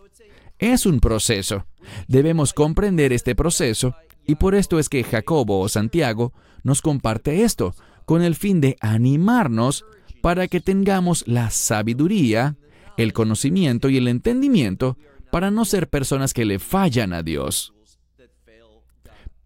Es 0.58 0.86
un 0.86 1.00
proceso. 1.00 1.66
Debemos 2.08 2.52
comprender 2.52 3.12
este 3.12 3.34
proceso 3.34 3.94
y 4.26 4.36
por 4.36 4.54
esto 4.54 4.78
es 4.78 4.88
que 4.88 5.04
Jacobo 5.04 5.60
o 5.60 5.68
Santiago 5.68 6.32
nos 6.62 6.80
comparte 6.80 7.44
esto, 7.44 7.74
con 8.06 8.22
el 8.22 8.34
fin 8.34 8.60
de 8.60 8.76
animarnos 8.80 9.84
para 10.22 10.48
que 10.48 10.60
tengamos 10.60 11.24
la 11.26 11.50
sabiduría, 11.50 12.56
el 12.96 13.12
conocimiento 13.12 13.88
y 13.90 13.98
el 13.98 14.08
entendimiento 14.08 14.96
para 15.30 15.50
no 15.50 15.64
ser 15.64 15.88
personas 15.88 16.32
que 16.32 16.44
le 16.44 16.58
fallan 16.58 17.12
a 17.12 17.22
Dios. 17.22 17.73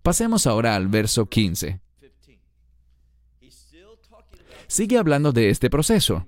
Pasemos 0.03 0.47
ahora 0.47 0.75
al 0.75 0.89
verso 0.89 1.27
15. 1.27 1.81
Sigue 4.67 4.99
hablando 4.99 5.33
de 5.33 5.51
este 5.51 5.71
proceso. 5.71 6.27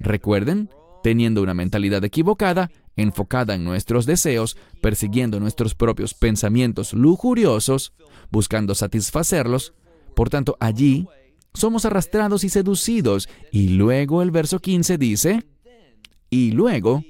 Recuerden, 0.00 0.70
teniendo 1.02 1.42
una 1.42 1.54
mentalidad 1.54 2.02
equivocada, 2.04 2.70
enfocada 2.96 3.54
en 3.54 3.64
nuestros 3.64 4.06
deseos, 4.06 4.56
persiguiendo 4.80 5.38
nuestros 5.40 5.74
propios 5.74 6.14
pensamientos 6.14 6.94
lujuriosos, 6.94 7.92
buscando 8.30 8.74
satisfacerlos. 8.74 9.74
Por 10.14 10.30
tanto, 10.30 10.56
allí 10.58 11.06
somos 11.52 11.84
arrastrados 11.84 12.44
y 12.44 12.48
seducidos. 12.48 13.28
Y 13.52 13.68
luego 13.68 14.22
el 14.22 14.30
verso 14.30 14.58
15 14.58 14.98
dice, 14.98 15.44
y 16.30 16.52
luego 16.52 17.04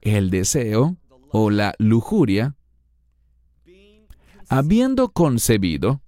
el 0.00 0.30
deseo 0.30 0.96
o 1.30 1.50
la 1.50 1.74
lujuria, 1.78 2.54
habiendo 4.48 5.08
concebido, 5.08 6.00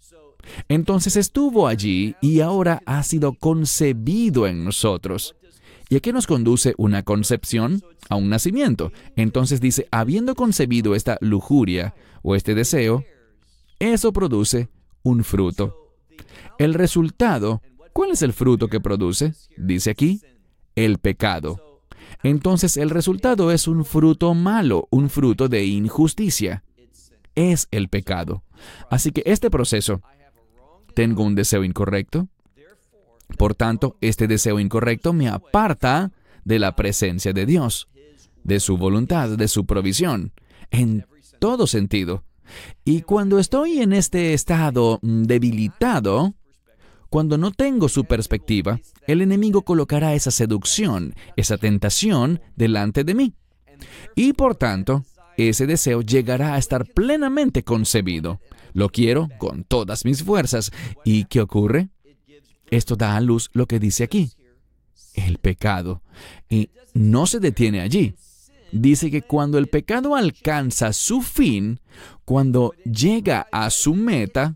entonces 0.69 1.17
estuvo 1.17 1.67
allí 1.67 2.17
y 2.21 2.41
ahora 2.41 2.83
ha 2.87 3.03
sido 3.03 3.35
concebido 3.35 4.47
en 4.47 4.65
nosotros. 4.65 5.37
¿Y 5.91 5.97
a 5.97 6.01
qué 6.01 6.13
nos 6.13 6.27
conduce 6.27 6.75
una 6.77 7.03
concepción? 7.03 7.83
A 8.11 8.17
un 8.17 8.29
nacimiento. 8.29 8.93
Entonces 9.17 9.61
dice, 9.61 9.89
habiendo 9.91 10.35
concebido 10.35 10.95
esta 10.95 11.17
lujuria 11.21 11.95
o 12.23 12.35
este 12.35 12.55
deseo, 12.55 13.05
eso 13.79 14.13
produce 14.13 14.69
un 15.03 15.25
fruto. 15.25 15.95
El 16.59 16.75
resultado, 16.75 17.63
¿cuál 17.93 18.11
es 18.11 18.23
el 18.23 18.33
fruto 18.33 18.69
que 18.69 18.81
produce? 18.81 19.35
Dice 19.57 19.91
aquí, 19.91 20.21
el 20.75 20.99
pecado. 20.99 21.81
Entonces 22.23 22.77
el 22.77 22.91
resultado 22.91 23.51
es 23.53 23.69
un 23.69 23.85
fruto 23.85 24.35
malo, 24.35 24.89
un 24.91 25.09
fruto 25.09 25.49
de 25.49 25.65
injusticia. 25.65 26.65
Es 27.39 27.69
el 27.71 27.89
pecado. 27.89 28.43
Así 28.91 29.13
que 29.13 29.23
este 29.25 29.49
proceso, 29.49 30.03
tengo 30.95 31.23
un 31.23 31.37
deseo 31.37 31.63
incorrecto, 31.63 32.27
por 33.37 33.55
tanto, 33.55 33.97
este 34.01 34.27
deseo 34.27 34.59
incorrecto 34.59 35.13
me 35.13 35.29
aparta 35.29 36.11
de 36.45 36.59
la 36.59 36.75
presencia 36.75 37.33
de 37.33 37.47
Dios, 37.47 37.87
de 38.43 38.59
su 38.59 38.77
voluntad, 38.77 39.31
de 39.39 39.47
su 39.47 39.67
provisión, 39.67 40.33
en 40.73 41.07
todo 41.39 41.69
sentido. 41.69 42.25
Y 42.85 43.03
cuando 43.03 43.39
estoy 43.39 43.83
en 43.83 43.93
este 43.93 44.35
estado 44.35 44.99
mm, 45.03 45.23
debilitado, 45.25 46.35
cuando 47.09 47.39
no 47.39 47.53
tengo 47.53 47.89
su 47.89 48.05
perspectiva, 48.05 48.81
el 49.07 49.23
enemigo 49.23 49.63
colocará 49.63 50.15
esa 50.15 50.33
seducción, 50.33 51.15
esa 51.37 51.57
tentación 51.57 52.41
delante 52.57 53.05
de 53.05 53.15
mí. 53.15 53.35
Y 54.17 54.33
por 54.33 54.57
tanto, 54.57 55.05
ese 55.39 55.67
deseo 55.67 56.03
llegará 56.03 56.55
a 56.55 56.59
estar 56.59 56.85
plenamente 56.85 57.63
concebido. 57.63 58.41
Lo 58.73 58.89
quiero 58.89 59.29
con 59.39 59.65
todas 59.65 60.05
mis 60.05 60.25
fuerzas. 60.25 60.73
¿Y 61.05 61.25
qué 61.27 61.41
ocurre? 61.41 61.91
Esto 62.71 62.97
da 62.97 63.17
a 63.17 63.21
luz 63.21 63.49
lo 63.53 63.67
que 63.67 63.79
dice 63.79 64.05
aquí, 64.05 64.33
el 65.15 65.39
pecado. 65.39 66.03
Y 66.51 66.71
no 66.93 67.27
se 67.27 67.41
detiene 67.41 67.81
allí. 67.81 68.15
Dice 68.73 69.11
que 69.11 69.23
cuando 69.23 69.59
el 69.59 69.69
pecado 69.69 70.15
alcanza 70.15 70.93
su 70.93 71.23
fin, 71.23 71.81
cuando 72.25 72.75
llega 72.85 73.47
a 73.51 73.71
su 73.71 73.95
meta, 73.95 74.55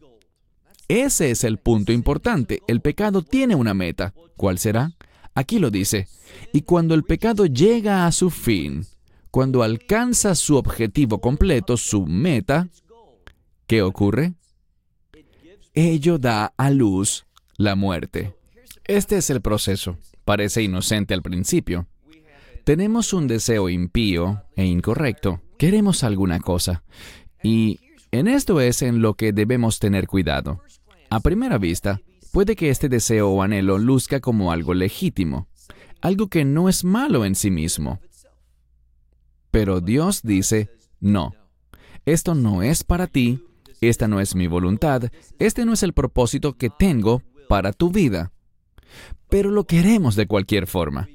ese 0.89 1.31
es 1.31 1.45
el 1.45 1.59
punto 1.59 1.93
importante. 1.93 2.61
El 2.67 2.81
pecado 2.81 3.23
tiene 3.23 3.55
una 3.55 3.73
meta. 3.73 4.13
¿Cuál 4.37 4.59
será? 4.59 4.93
Aquí 5.35 5.59
lo 5.59 5.71
dice. 5.71 6.09
Y 6.53 6.63
cuando 6.63 6.95
el 6.95 7.05
pecado 7.05 7.47
llega 7.47 8.07
a 8.07 8.13
su 8.13 8.29
fin, 8.29 8.85
cuando 9.33 9.63
alcanza 9.63 10.35
su 10.35 10.57
objetivo 10.57 11.19
completo, 11.19 11.79
su 11.79 12.05
meta, 12.05 12.69
¿qué 13.67 13.81
ocurre? 13.81 14.35
Ello 15.73 16.19
da 16.19 16.53
a 16.59 16.69
luz 16.69 17.25
la 17.57 17.75
muerte. 17.75 18.37
Este 18.85 19.17
es 19.17 19.31
el 19.31 19.41
proceso. 19.41 19.97
Parece 20.27 20.63
inocente 20.63 21.15
al 21.15 21.23
principio. 21.23 21.89
Tenemos 22.65 23.15
un 23.15 23.27
deseo 23.27 23.71
impío 23.71 24.43
e 24.55 24.67
incorrecto. 24.67 25.41
Queremos 25.57 26.05
alguna 26.05 26.39
cosa. 26.39 26.85
Y 27.43 27.81
en 28.11 28.29
esto 28.29 28.61
es 28.61 28.83
en 28.83 29.01
lo 29.01 29.15
que 29.15 29.33
debemos 29.33 29.79
tener 29.79 30.09
cuidado. 30.09 30.61
A 31.09 31.21
primera 31.21 31.57
vista, 31.57 32.03
puede 32.33 32.55
que 32.55 32.69
este 32.69 32.91
deseo 32.91 33.31
o 33.31 33.43
anhelo 33.43 33.79
luzca 33.79 34.21
como 34.21 34.53
algo 34.53 34.75
legítimo, 34.75 35.49
algo 36.03 36.29
que 36.29 36.45
no 36.45 36.69
es 36.69 36.85
malo 36.85 37.25
en 37.25 37.35
sí 37.35 37.51
mismo. 37.51 37.99
Pero 39.53 39.81
Dios 39.81 40.23
dice, 40.23 40.71
no, 40.99 41.35
esto 42.05 42.35
no 42.35 42.63
es 42.63 42.83
para 42.83 43.07
ti, 43.07 43.45
esta 43.81 44.09
no 44.09 44.19
es 44.19 44.35
mi 44.35 44.49
voluntad, 44.49 45.05
este 45.39 45.65
no 45.65 45.75
es 45.75 45.83
el 45.83 45.93
propósito 45.93 46.57
que 46.57 46.71
tengo 46.71 47.23
para 47.49 47.73
tu 47.73 47.91
vida. 47.93 48.33
Pero 49.29 49.51
lo 49.51 49.65
queremos 49.65 50.17
de 50.17 50.27
cualquier 50.27 50.67
forma. 50.67 51.09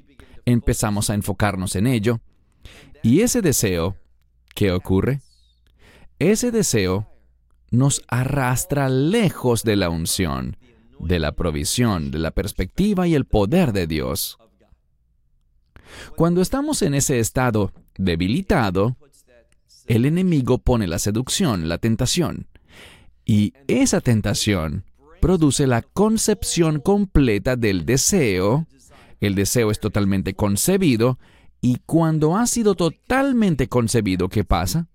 Empezamos 0.46 1.10
a 1.10 1.14
enfocarnos 1.14 1.76
en 1.76 1.88
ello. 1.88 2.20
Y 3.02 3.20
ese 3.20 3.42
deseo, 3.42 3.96
¿qué 4.54 4.72
ocurre? 4.72 5.20
Ese 6.20 6.50
deseo 6.52 7.12
nos 7.70 8.02
arrastra 8.06 8.88
lejos 8.88 9.64
de 9.64 9.76
la 9.76 9.90
unción, 9.90 10.56
de 11.00 11.18
la 11.18 11.32
provisión, 11.32 12.12
de 12.12 12.18
la 12.18 12.30
perspectiva 12.30 13.08
y 13.08 13.14
el 13.14 13.24
poder 13.24 13.72
de 13.72 13.88
Dios. 13.88 14.38
Cuando 16.16 16.40
estamos 16.40 16.82
en 16.82 16.94
ese 16.94 17.18
estado 17.18 17.72
debilitado, 17.96 18.96
el 19.86 20.04
enemigo 20.04 20.58
pone 20.58 20.86
la 20.86 20.98
seducción, 20.98 21.68
la 21.68 21.78
tentación, 21.78 22.46
y 23.24 23.52
esa 23.66 24.00
tentación 24.00 24.84
produce 25.20 25.66
la 25.66 25.82
concepción 25.82 26.80
completa 26.80 27.56
del 27.56 27.84
deseo, 27.84 28.66
el 29.20 29.34
deseo 29.34 29.70
es 29.70 29.80
totalmente 29.80 30.34
concebido, 30.34 31.18
y 31.60 31.78
cuando 31.86 32.36
ha 32.36 32.46
sido 32.46 32.74
totalmente 32.74 33.68
concebido, 33.68 34.28
¿qué 34.28 34.44
pasa? 34.44 34.86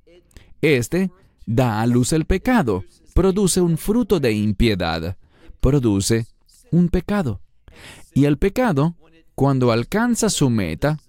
Este 0.61 1.11
da 1.45 1.81
a 1.81 1.87
luz 1.87 2.13
el 2.13 2.25
pecado, 2.25 2.85
produce 3.13 3.61
un 3.61 3.77
fruto 3.77 4.19
de 4.19 4.31
impiedad, 4.31 5.17
produce 5.59 6.27
un 6.71 6.89
pecado. 6.89 7.41
Y 8.13 8.25
el 8.25 8.37
pecado, 8.37 8.95
cuando 9.35 9.71
alcanza 9.71 10.29
su 10.29 10.49
meta, 10.49 10.99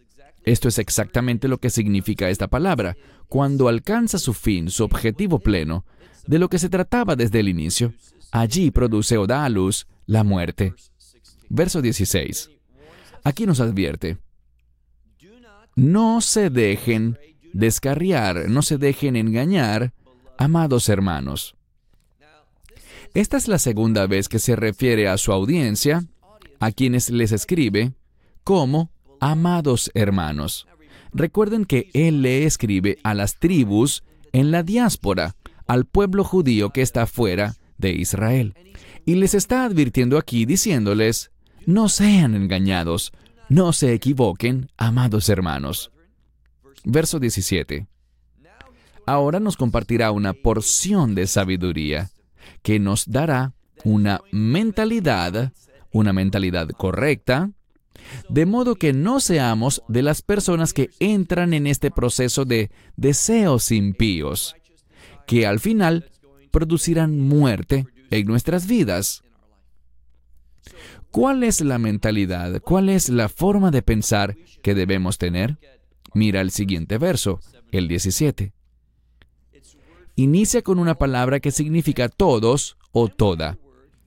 esto 0.44 0.68
es 0.68 0.78
exactamente 0.78 1.48
lo 1.48 1.58
que 1.58 1.70
significa 1.70 2.28
esta 2.28 2.48
palabra, 2.48 2.96
cuando 3.28 3.68
alcanza 3.68 4.18
su 4.18 4.34
fin, 4.34 4.70
su 4.70 4.84
objetivo 4.84 5.38
pleno, 5.38 5.84
de 6.26 6.38
lo 6.38 6.48
que 6.48 6.58
se 6.58 6.68
trataba 6.68 7.16
desde 7.16 7.40
el 7.40 7.48
inicio, 7.48 7.92
allí 8.30 8.70
produce 8.70 9.18
o 9.18 9.26
da 9.26 9.44
a 9.44 9.48
luz 9.48 9.86
la 10.06 10.24
muerte. 10.24 10.74
Verso 11.48 11.82
16. 11.82 12.50
Aquí 13.24 13.46
nos 13.46 13.60
advierte, 13.60 14.18
no 15.76 16.20
se 16.20 16.50
dejen 16.50 17.18
descarriar, 17.52 18.48
no 18.48 18.62
se 18.62 18.78
dejen 18.78 19.16
engañar 19.16 19.92
Amados 20.36 20.88
hermanos, 20.88 21.54
esta 23.14 23.36
es 23.36 23.46
la 23.46 23.60
segunda 23.60 24.08
vez 24.08 24.28
que 24.28 24.40
se 24.40 24.56
refiere 24.56 25.06
a 25.06 25.16
su 25.16 25.30
audiencia, 25.30 26.04
a 26.58 26.72
quienes 26.72 27.10
les 27.10 27.30
escribe, 27.30 27.92
como 28.44 28.90
amados 29.20 29.90
hermanos. 29.94 30.66
Recuerden 31.12 31.64
que 31.64 31.90
Él 31.94 32.22
le 32.22 32.44
escribe 32.44 32.98
a 33.02 33.14
las 33.14 33.38
tribus 33.38 34.04
en 34.32 34.50
la 34.50 34.62
diáspora, 34.62 35.36
al 35.66 35.86
pueblo 35.86 36.24
judío 36.24 36.70
que 36.70 36.82
está 36.82 37.06
fuera 37.06 37.56
de 37.78 37.92
Israel. 37.92 38.54
Y 39.06 39.16
les 39.16 39.34
está 39.34 39.64
advirtiendo 39.64 40.18
aquí 40.18 40.44
diciéndoles, 40.44 41.30
no 41.66 41.88
sean 41.88 42.34
engañados, 42.34 43.12
no 43.48 43.72
se 43.72 43.92
equivoquen, 43.92 44.70
amados 44.76 45.28
hermanos. 45.28 45.90
Verso 46.84 47.18
17 47.18 47.88
ahora 49.06 49.40
nos 49.40 49.56
compartirá 49.56 50.10
una 50.10 50.32
porción 50.32 51.14
de 51.14 51.26
sabiduría 51.26 52.10
que 52.62 52.78
nos 52.78 53.06
dará 53.06 53.52
una 53.84 54.20
mentalidad, 54.32 55.52
una 55.92 56.12
mentalidad 56.12 56.68
correcta, 56.70 57.50
de 58.28 58.46
modo 58.46 58.76
que 58.76 58.92
no 58.92 59.20
seamos 59.20 59.82
de 59.88 60.02
las 60.02 60.22
personas 60.22 60.72
que 60.72 60.90
entran 61.00 61.54
en 61.54 61.66
este 61.66 61.90
proceso 61.90 62.44
de 62.44 62.70
deseos 62.96 63.70
impíos, 63.72 64.56
que 65.26 65.46
al 65.46 65.60
final 65.60 66.10
producirán 66.50 67.18
muerte 67.18 67.86
en 68.10 68.26
nuestras 68.26 68.66
vidas. 68.66 69.22
¿Cuál 71.10 71.44
es 71.44 71.60
la 71.60 71.78
mentalidad? 71.78 72.60
¿Cuál 72.60 72.88
es 72.88 73.08
la 73.08 73.28
forma 73.28 73.70
de 73.70 73.82
pensar 73.82 74.36
que 74.62 74.74
debemos 74.74 75.18
tener? 75.18 75.58
Mira 76.12 76.40
el 76.40 76.50
siguiente 76.50 76.98
verso, 76.98 77.40
el 77.72 77.88
17 77.88 78.52
inicia 80.16 80.62
con 80.62 80.78
una 80.78 80.94
palabra 80.94 81.40
que 81.40 81.50
significa 81.50 82.08
todos 82.08 82.76
o 82.92 83.08
toda. 83.08 83.58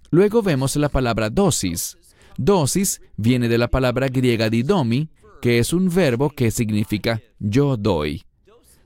Luego 0.10 0.42
vemos 0.42 0.76
la 0.76 0.90
palabra 0.90 1.30
dosis. 1.30 1.98
Dosis 2.38 3.02
viene 3.16 3.50
de 3.50 3.58
la 3.58 3.68
palabra 3.68 4.08
griega 4.08 4.50
didomi, 4.50 5.10
que 5.42 5.60
es 5.60 5.74
un 5.74 5.94
verbo 5.94 6.30
que 6.30 6.52
significa 6.52 7.22
yo 7.40 7.78
doy. 7.78 8.24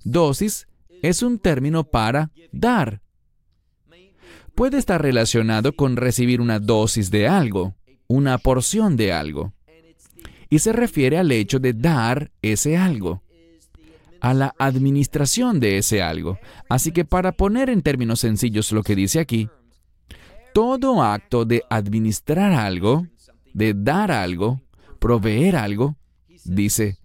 Dosis 0.03 0.67
es 1.01 1.21
un 1.21 1.39
término 1.39 1.83
para 1.83 2.31
dar. 2.51 3.01
Puede 4.55 4.77
estar 4.77 5.01
relacionado 5.01 5.73
con 5.73 5.95
recibir 5.95 6.41
una 6.41 6.59
dosis 6.59 7.09
de 7.09 7.27
algo, 7.27 7.75
una 8.07 8.37
porción 8.37 8.97
de 8.97 9.13
algo. 9.13 9.53
Y 10.49 10.59
se 10.59 10.73
refiere 10.73 11.17
al 11.17 11.31
hecho 11.31 11.59
de 11.59 11.73
dar 11.73 12.31
ese 12.41 12.77
algo 12.77 13.23
a 14.21 14.33
la 14.33 14.53
administración 14.59 15.59
de 15.59 15.79
ese 15.79 16.01
algo. 16.01 16.39
Así 16.69 16.91
que 16.91 17.03
para 17.03 17.31
poner 17.31 17.69
en 17.69 17.81
términos 17.81 18.19
sencillos 18.19 18.71
lo 18.71 18.83
que 18.83 18.95
dice 18.95 19.19
aquí, 19.19 19.49
todo 20.53 21.01
acto 21.01 21.43
de 21.43 21.63
administrar 21.69 22.53
algo, 22.53 23.07
de 23.53 23.73
dar 23.73 24.11
algo, 24.11 24.61
proveer 24.99 25.55
algo, 25.55 25.95
dice, 26.45 26.97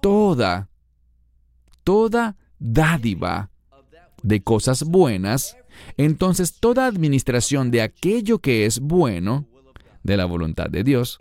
toda, 0.00 0.68
toda 1.84 2.36
dádiva 2.58 3.50
de 4.22 4.42
cosas 4.42 4.84
buenas, 4.84 5.56
entonces 5.96 6.58
toda 6.58 6.86
administración 6.86 7.70
de 7.70 7.82
aquello 7.82 8.38
que 8.38 8.66
es 8.66 8.80
bueno, 8.80 9.46
de 10.02 10.16
la 10.16 10.24
voluntad 10.24 10.70
de 10.70 10.84
Dios, 10.84 11.18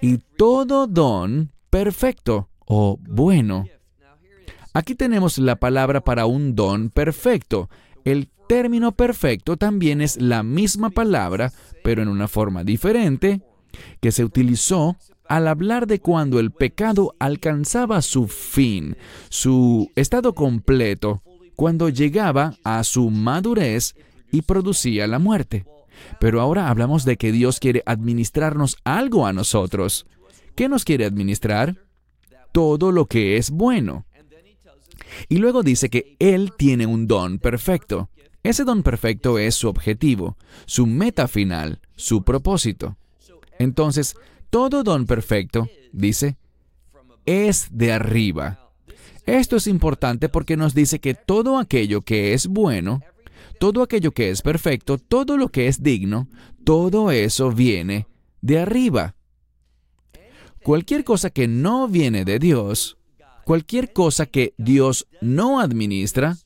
y 0.00 0.18
todo 0.36 0.86
don 0.86 1.52
perfecto 1.70 2.48
o 2.66 2.98
bueno. 3.00 3.66
Aquí 4.72 4.94
tenemos 4.94 5.38
la 5.38 5.56
palabra 5.56 6.02
para 6.02 6.26
un 6.26 6.56
don 6.56 6.90
perfecto. 6.90 7.70
El 8.04 8.28
término 8.48 8.92
perfecto 8.92 9.56
también 9.56 10.00
es 10.00 10.20
la 10.20 10.42
misma 10.42 10.90
palabra, 10.90 11.52
pero 11.82 12.02
en 12.02 12.08
una 12.08 12.28
forma 12.28 12.64
diferente, 12.64 13.42
que 14.00 14.12
se 14.12 14.24
utilizó 14.24 14.96
al 15.28 15.48
hablar 15.48 15.86
de 15.86 16.00
cuando 16.00 16.38
el 16.38 16.50
pecado 16.50 17.14
alcanzaba 17.18 18.02
su 18.02 18.28
fin, 18.28 18.96
su 19.28 19.90
estado 19.96 20.34
completo, 20.34 21.22
cuando 21.56 21.88
llegaba 21.88 22.54
a 22.64 22.84
su 22.84 23.10
madurez 23.10 23.94
y 24.30 24.42
producía 24.42 25.06
la 25.06 25.18
muerte. 25.18 25.64
Pero 26.20 26.40
ahora 26.40 26.68
hablamos 26.68 27.04
de 27.04 27.16
que 27.16 27.32
Dios 27.32 27.60
quiere 27.60 27.82
administrarnos 27.86 28.76
algo 28.84 29.26
a 29.26 29.32
nosotros. 29.32 30.06
¿Qué 30.54 30.68
nos 30.68 30.84
quiere 30.84 31.04
administrar? 31.04 31.76
todo 32.54 32.92
lo 32.92 33.06
que 33.06 33.36
es 33.36 33.50
bueno. 33.50 34.06
Y 35.28 35.38
luego 35.38 35.64
dice 35.64 35.90
que 35.90 36.16
Él 36.20 36.52
tiene 36.56 36.86
un 36.86 37.08
don 37.08 37.40
perfecto. 37.40 38.08
Ese 38.44 38.64
don 38.64 38.82
perfecto 38.82 39.38
es 39.38 39.54
su 39.54 39.68
objetivo, 39.68 40.36
su 40.66 40.86
meta 40.86 41.28
final, 41.28 41.80
su 41.96 42.24
propósito. 42.24 42.98
Entonces, 43.58 44.16
todo 44.50 44.84
don 44.84 45.06
perfecto, 45.06 45.66
dice, 45.92 46.36
es 47.24 47.68
de 47.70 47.92
arriba. 47.92 48.70
Esto 49.24 49.56
es 49.56 49.66
importante 49.66 50.28
porque 50.28 50.58
nos 50.58 50.74
dice 50.74 50.98
que 50.98 51.14
todo 51.14 51.58
aquello 51.58 52.02
que 52.02 52.34
es 52.34 52.46
bueno, 52.46 53.00
todo 53.58 53.82
aquello 53.82 54.12
que 54.12 54.28
es 54.28 54.42
perfecto, 54.42 54.98
todo 54.98 55.38
lo 55.38 55.48
que 55.48 55.66
es 55.66 55.82
digno, 55.82 56.28
todo 56.64 57.10
eso 57.10 57.50
viene 57.50 58.06
de 58.42 58.58
arriba. 58.58 59.14
Cualquier 60.62 61.04
cosa 61.04 61.30
que 61.30 61.48
no 61.48 61.88
viene 61.88 62.26
de 62.26 62.38
Dios, 62.38 62.98
cualquier 63.46 63.94
cosa 63.94 64.26
que 64.26 64.52
Dios 64.58 65.06
no 65.22 65.60
administra, 65.60 66.36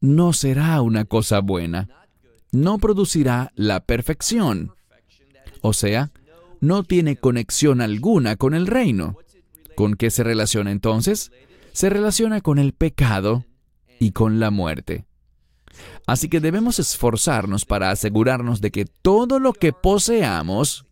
no 0.00 0.32
será 0.32 0.80
una 0.82 1.04
cosa 1.04 1.40
buena. 1.40 1.88
No 2.52 2.78
producirá 2.78 3.52
la 3.54 3.80
perfección. 3.80 4.72
O 5.60 5.72
sea, 5.72 6.10
no 6.60 6.82
tiene 6.82 7.16
conexión 7.16 7.80
alguna 7.80 8.36
con 8.36 8.54
el 8.54 8.66
reino. 8.66 9.16
¿Con 9.74 9.94
qué 9.94 10.10
se 10.10 10.24
relaciona 10.24 10.72
entonces? 10.72 11.30
Se 11.72 11.90
relaciona 11.90 12.40
con 12.40 12.58
el 12.58 12.72
pecado 12.72 13.44
y 14.00 14.12
con 14.12 14.40
la 14.40 14.50
muerte. 14.50 15.04
Así 16.06 16.28
que 16.28 16.40
debemos 16.40 16.78
esforzarnos 16.78 17.64
para 17.64 17.90
asegurarnos 17.90 18.60
de 18.60 18.70
que 18.70 18.86
todo 18.86 19.38
lo 19.38 19.52
que 19.52 19.72
poseamos, 19.72 20.86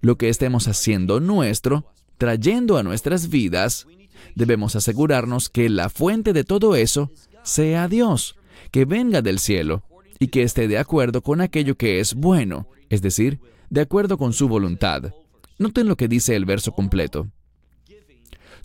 lo 0.00 0.18
que 0.18 0.28
estemos 0.28 0.68
haciendo 0.68 1.20
nuestro, 1.20 1.86
trayendo 2.18 2.76
a 2.76 2.82
nuestras 2.82 3.28
vidas, 3.28 3.86
debemos 4.34 4.76
asegurarnos 4.76 5.48
que 5.48 5.68
la 5.68 5.88
fuente 5.88 6.32
de 6.32 6.44
todo 6.44 6.76
eso 6.76 7.10
sea 7.44 7.88
Dios, 7.88 8.36
que 8.70 8.84
venga 8.84 9.22
del 9.22 9.38
cielo 9.38 9.82
y 10.18 10.28
que 10.28 10.42
esté 10.42 10.68
de 10.68 10.78
acuerdo 10.78 11.22
con 11.22 11.40
aquello 11.40 11.76
que 11.76 12.00
es 12.00 12.14
bueno, 12.14 12.68
es 12.88 13.02
decir, 13.02 13.40
de 13.70 13.82
acuerdo 13.82 14.18
con 14.18 14.32
su 14.32 14.48
voluntad. 14.48 15.12
Noten 15.58 15.88
lo 15.88 15.96
que 15.96 16.08
dice 16.08 16.36
el 16.36 16.44
verso 16.44 16.72
completo. 16.72 17.28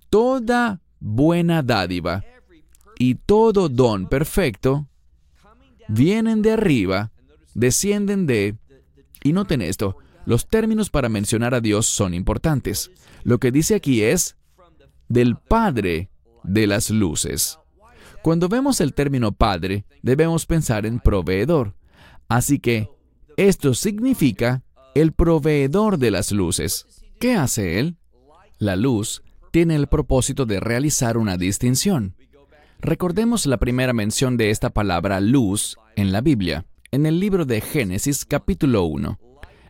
Toda 0.09 0.81
buena 0.99 1.63
dádiva 1.63 2.23
y 2.99 3.15
todo 3.15 3.69
don 3.69 4.07
perfecto 4.07 4.87
vienen 5.87 6.41
de 6.41 6.51
arriba, 6.51 7.11
descienden 7.53 8.25
de... 8.25 8.55
Y 9.23 9.33
noten 9.33 9.61
esto, 9.61 9.97
los 10.25 10.47
términos 10.47 10.89
para 10.89 11.09
mencionar 11.09 11.53
a 11.53 11.61
Dios 11.61 11.85
son 11.85 12.13
importantes. 12.13 12.91
Lo 13.23 13.39
que 13.39 13.51
dice 13.51 13.75
aquí 13.75 14.03
es 14.03 14.35
del 15.07 15.35
Padre 15.35 16.09
de 16.43 16.67
las 16.67 16.89
luces. 16.89 17.59
Cuando 18.23 18.47
vemos 18.47 18.79
el 18.79 18.93
término 18.93 19.33
Padre, 19.33 19.83
debemos 20.01 20.45
pensar 20.45 20.85
en 20.85 21.01
proveedor. 21.01 21.75
Así 22.29 22.57
que 22.57 22.89
esto 23.35 23.73
significa 23.73 24.63
el 24.95 25.11
proveedor 25.11 25.97
de 25.97 26.09
las 26.09 26.31
luces. 26.31 26.87
¿Qué 27.19 27.35
hace 27.35 27.79
Él? 27.79 27.97
La 28.59 28.77
luz 28.77 29.23
tiene 29.51 29.75
el 29.75 29.87
propósito 29.87 30.45
de 30.45 30.61
realizar 30.61 31.17
una 31.17 31.35
distinción. 31.35 32.15
Recordemos 32.79 33.45
la 33.45 33.57
primera 33.57 33.91
mención 33.91 34.37
de 34.37 34.51
esta 34.51 34.69
palabra 34.69 35.19
luz 35.19 35.77
en 35.97 36.13
la 36.13 36.21
Biblia, 36.21 36.65
en 36.91 37.05
el 37.05 37.19
libro 37.19 37.43
de 37.43 37.59
Génesis 37.59 38.23
capítulo 38.23 38.85
1. 38.85 39.19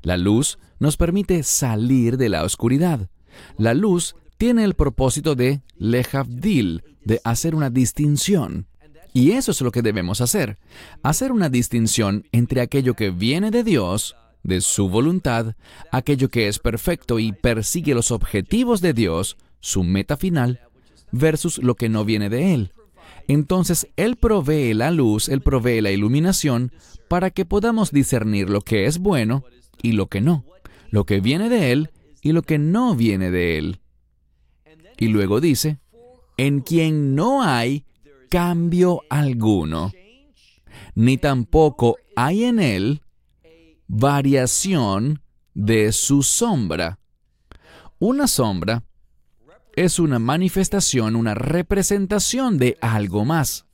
La 0.04 0.16
luz 0.16 0.60
nos 0.78 0.96
permite 0.96 1.42
salir 1.42 2.18
de 2.18 2.30
la 2.30 2.44
oscuridad. 2.44 3.10
La 3.58 3.74
luz 3.74 4.16
tiene 4.38 4.63
el 4.63 4.74
propósito 4.74 5.36
de 5.36 5.62
lehavdil, 5.78 6.84
de 7.04 7.22
hacer 7.24 7.56
una 7.56 7.69
distinción. 7.69 8.67
Y 9.13 9.32
eso 9.32 9.52
es 9.52 9.62
lo 9.62 9.72
que 9.72 9.84
debemos 9.84 10.22
hacer, 10.22 10.58
hacer 11.04 11.32
una 11.32 11.50
distinción 11.50 12.26
entre 12.32 12.62
aquello 12.62 12.96
que 12.96 13.12
viene 13.12 13.52
de 13.52 13.63
Dios, 13.63 14.15
de 14.41 14.62
su 14.62 14.89
voluntad, 14.89 15.56
aquello 15.91 16.30
que 16.30 16.48
es 16.48 16.60
perfecto 16.60 17.19
y 17.19 17.32
persigue 17.32 17.93
los 17.93 18.12
objetivos 18.12 18.82
de 18.82 18.93
Dios, 18.93 19.38
su 19.60 19.84
meta 19.84 20.17
final, 20.17 20.62
versus 21.12 21.60
lo 21.60 21.76
que 21.76 21.89
no 21.89 22.06
viene 22.06 22.30
de 22.30 22.54
Él. 22.54 22.72
Entonces 23.28 23.88
Él 23.96 24.17
provee 24.17 24.74
la 24.74 24.91
luz, 24.91 25.30
Él 25.30 25.41
provee 25.41 25.82
la 25.82 25.91
iluminación 25.91 26.72
para 27.08 27.30
que 27.30 27.46
podamos 27.46 27.91
discernir 27.91 28.50
lo 28.50 28.62
que 28.62 28.86
es 28.86 28.98
bueno 28.98 29.43
y 29.82 29.93
lo 29.93 30.08
que 30.08 30.22
no, 30.22 30.43
lo 30.89 31.06
que 31.06 31.22
viene 31.22 31.50
de 31.50 31.72
Él 31.72 31.91
y 32.22 32.32
lo 32.32 32.41
que 32.41 32.58
no 32.58 32.96
viene 32.96 33.32
de 33.32 33.58
Él. 33.60 33.80
Y 34.98 35.08
luego 35.08 35.42
dice, 35.42 35.80
en 36.38 36.62
quien 36.62 37.16
no 37.16 37.44
hay 37.44 37.86
cambio 38.30 39.02
alguno, 39.10 39.92
ni 40.96 41.18
tampoco 41.18 41.98
hay 42.16 42.46
en 42.46 42.60
Él 42.60 43.02
variación 43.88 45.22
de 45.54 45.92
su 45.92 46.24
sombra. 46.24 47.00
Una 48.00 48.28
sombra 48.28 48.84
es 49.76 50.00
una 50.00 50.20
manifestación, 50.20 51.16
una 51.16 51.34
representación 51.34 52.58
de 52.58 52.78
algo 52.82 53.26
más. 53.26 53.66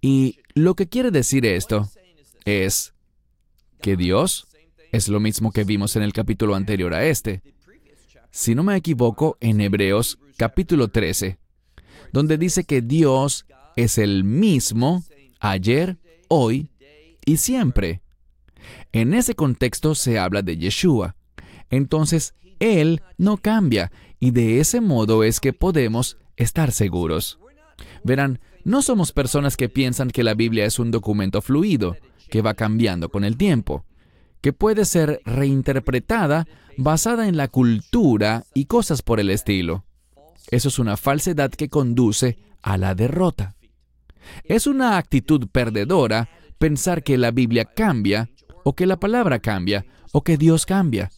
Y 0.00 0.38
lo 0.54 0.74
que 0.74 0.88
quiere 0.88 1.10
decir 1.10 1.46
esto 1.46 1.88
es 2.44 2.94
que 3.80 3.96
Dios 3.96 4.46
es 4.92 5.08
lo 5.08 5.20
mismo 5.20 5.52
que 5.52 5.64
vimos 5.64 5.96
en 5.96 6.02
el 6.02 6.12
capítulo 6.12 6.54
anterior 6.54 6.94
a 6.94 7.04
este. 7.04 7.42
Si 8.34 8.54
no 8.54 8.62
me 8.62 8.74
equivoco, 8.74 9.36
en 9.40 9.60
Hebreos 9.60 10.18
capítulo 10.38 10.88
13, 10.88 11.38
donde 12.14 12.38
dice 12.38 12.64
que 12.64 12.80
Dios 12.80 13.44
es 13.76 13.98
el 13.98 14.24
mismo 14.24 15.04
ayer, 15.38 15.98
hoy 16.28 16.70
y 17.26 17.36
siempre. 17.36 18.00
En 18.90 19.12
ese 19.12 19.34
contexto 19.34 19.94
se 19.94 20.18
habla 20.18 20.40
de 20.40 20.56
Yeshua. 20.56 21.14
Entonces, 21.68 22.34
Él 22.58 23.02
no 23.18 23.36
cambia 23.36 23.92
y 24.18 24.30
de 24.30 24.60
ese 24.60 24.80
modo 24.80 25.24
es 25.24 25.38
que 25.38 25.52
podemos 25.52 26.16
estar 26.36 26.72
seguros. 26.72 27.38
Verán, 28.02 28.40
no 28.64 28.80
somos 28.80 29.12
personas 29.12 29.58
que 29.58 29.68
piensan 29.68 30.10
que 30.10 30.24
la 30.24 30.32
Biblia 30.32 30.64
es 30.64 30.78
un 30.78 30.90
documento 30.90 31.42
fluido, 31.42 31.98
que 32.30 32.40
va 32.40 32.54
cambiando 32.54 33.10
con 33.10 33.24
el 33.24 33.36
tiempo 33.36 33.84
que 34.42 34.52
puede 34.52 34.84
ser 34.84 35.22
reinterpretada 35.24 36.46
basada 36.76 37.28
en 37.28 37.36
la 37.36 37.48
cultura 37.48 38.44
y 38.54 38.66
cosas 38.66 39.00
por 39.02 39.20
el 39.20 39.30
estilo. 39.30 39.84
Eso 40.50 40.68
es 40.68 40.78
una 40.78 40.96
falsedad 40.96 41.50
que 41.50 41.68
conduce 41.68 42.38
a 42.60 42.76
la 42.76 42.94
derrota. 42.94 43.54
Es 44.44 44.66
una 44.66 44.98
actitud 44.98 45.48
perdedora 45.48 46.28
pensar 46.58 47.02
que 47.02 47.16
la 47.18 47.30
Biblia 47.30 47.64
cambia, 47.64 48.30
o 48.64 48.74
que 48.74 48.86
la 48.86 48.98
palabra 48.98 49.38
cambia, 49.38 49.86
o 50.12 50.22
que 50.22 50.36
Dios 50.36 50.66
cambia. 50.66 51.10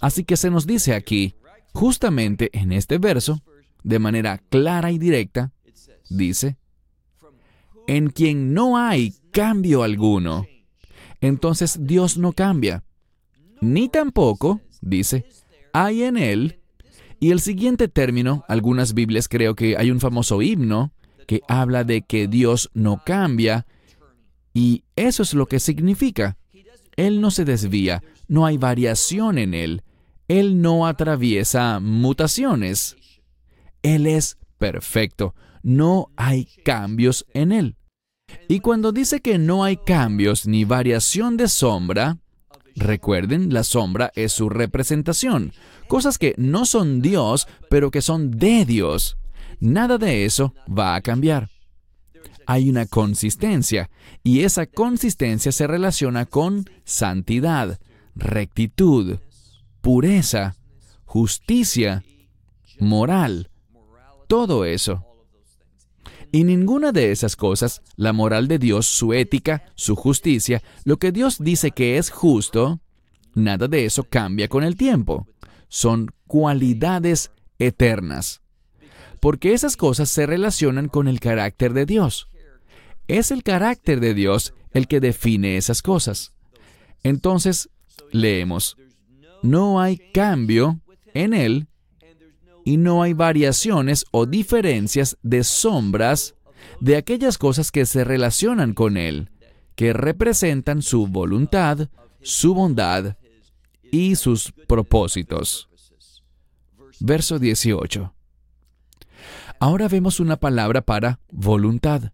Así 0.00 0.24
que 0.24 0.36
se 0.36 0.50
nos 0.50 0.66
dice 0.66 0.94
aquí, 0.94 1.34
justamente 1.72 2.50
en 2.52 2.72
este 2.72 2.98
verso, 2.98 3.42
de 3.82 3.98
manera 3.98 4.38
clara 4.38 4.90
y 4.90 4.98
directa, 4.98 5.52
dice, 6.08 6.56
en 7.86 8.10
quien 8.10 8.54
no 8.54 8.78
hay 8.78 9.14
cambio 9.32 9.82
alguno 9.82 10.46
entonces 11.20 11.78
Dios 11.80 12.16
no 12.16 12.32
cambia. 12.32 12.84
Ni 13.60 13.88
tampoco, 13.88 14.60
dice, 14.80 15.26
hay 15.72 16.02
en 16.02 16.16
Él. 16.16 16.60
Y 17.18 17.30
el 17.30 17.40
siguiente 17.40 17.88
término, 17.88 18.44
algunas 18.48 18.94
Biblias 18.94 19.28
creo 19.28 19.54
que 19.54 19.76
hay 19.76 19.90
un 19.90 20.00
famoso 20.00 20.40
himno 20.40 20.92
que 21.26 21.42
habla 21.48 21.84
de 21.84 22.02
que 22.02 22.26
Dios 22.28 22.70
no 22.72 23.02
cambia. 23.04 23.66
Y 24.54 24.84
eso 24.96 25.22
es 25.22 25.34
lo 25.34 25.46
que 25.46 25.60
significa. 25.60 26.38
Él 26.96 27.20
no 27.20 27.30
se 27.30 27.44
desvía, 27.44 28.02
no 28.26 28.46
hay 28.46 28.58
variación 28.58 29.38
en 29.38 29.54
Él. 29.54 29.82
Él 30.28 30.62
no 30.62 30.86
atraviesa 30.86 31.80
mutaciones. 31.80 32.96
Él 33.82 34.06
es 34.06 34.38
perfecto, 34.58 35.34
no 35.62 36.10
hay 36.16 36.46
cambios 36.64 37.26
en 37.34 37.52
Él. 37.52 37.76
Y 38.48 38.60
cuando 38.60 38.92
dice 38.92 39.20
que 39.20 39.38
no 39.38 39.64
hay 39.64 39.76
cambios 39.76 40.46
ni 40.46 40.64
variación 40.64 41.36
de 41.36 41.48
sombra, 41.48 42.18
recuerden, 42.74 43.52
la 43.52 43.64
sombra 43.64 44.12
es 44.14 44.32
su 44.32 44.48
representación, 44.48 45.52
cosas 45.88 46.18
que 46.18 46.34
no 46.36 46.64
son 46.66 47.02
Dios, 47.02 47.46
pero 47.68 47.90
que 47.90 48.02
son 48.02 48.30
de 48.30 48.64
Dios. 48.64 49.16
Nada 49.60 49.98
de 49.98 50.24
eso 50.24 50.54
va 50.66 50.94
a 50.94 51.00
cambiar. 51.00 51.48
Hay 52.46 52.68
una 52.68 52.86
consistencia, 52.86 53.90
y 54.24 54.40
esa 54.40 54.66
consistencia 54.66 55.52
se 55.52 55.66
relaciona 55.66 56.26
con 56.26 56.68
santidad, 56.84 57.78
rectitud, 58.16 59.18
pureza, 59.80 60.56
justicia, 61.04 62.02
moral, 62.80 63.50
todo 64.26 64.64
eso. 64.64 65.09
Y 66.32 66.44
ninguna 66.44 66.92
de 66.92 67.10
esas 67.10 67.34
cosas, 67.34 67.82
la 67.96 68.12
moral 68.12 68.46
de 68.46 68.58
Dios, 68.58 68.86
su 68.86 69.12
ética, 69.12 69.64
su 69.74 69.96
justicia, 69.96 70.62
lo 70.84 70.98
que 70.98 71.10
Dios 71.12 71.38
dice 71.40 71.72
que 71.72 71.98
es 71.98 72.10
justo, 72.10 72.80
nada 73.34 73.66
de 73.66 73.84
eso 73.84 74.04
cambia 74.04 74.48
con 74.48 74.62
el 74.62 74.76
tiempo. 74.76 75.26
Son 75.68 76.10
cualidades 76.26 77.30
eternas. 77.58 78.40
porque 79.20 79.52
esas 79.52 79.76
cosas 79.76 80.08
se 80.08 80.24
relacionan 80.24 80.88
con 80.88 81.06
el 81.06 81.20
carácter 81.20 81.74
de 81.74 81.84
Dios. 81.84 82.28
Es 83.06 83.30
el 83.30 83.42
carácter 83.42 84.00
de 84.00 84.14
Dios 84.14 84.54
el 84.72 84.88
que 84.88 84.98
define 85.00 85.58
esas 85.58 85.82
cosas. 85.82 86.32
Entonces, 87.02 87.68
leemos, 88.12 88.76
no 89.42 89.80
hay 89.80 89.98
cambio 90.12 90.80
en 91.12 91.34
Él 91.34 91.68
y 92.64 92.76
no 92.76 93.02
hay 93.02 93.12
variaciones 93.12 94.04
o 94.10 94.26
diferencias 94.26 95.16
de 95.22 95.44
sombras 95.44 96.34
de 96.80 96.96
aquellas 96.96 97.38
cosas 97.38 97.70
que 97.70 97.86
se 97.86 98.04
relacionan 98.04 98.74
con 98.74 98.96
Él, 98.96 99.30
que 99.74 99.92
representan 99.92 100.82
su 100.82 101.06
voluntad, 101.06 101.88
su 102.22 102.54
bondad 102.54 103.16
y 103.90 104.16
sus 104.16 104.52
propósitos. 104.66 105.68
Verso 107.00 107.38
18. 107.38 108.12
Ahora 109.58 109.88
vemos 109.88 110.20
una 110.20 110.36
palabra 110.36 110.82
para 110.82 111.20
voluntad. 111.30 112.12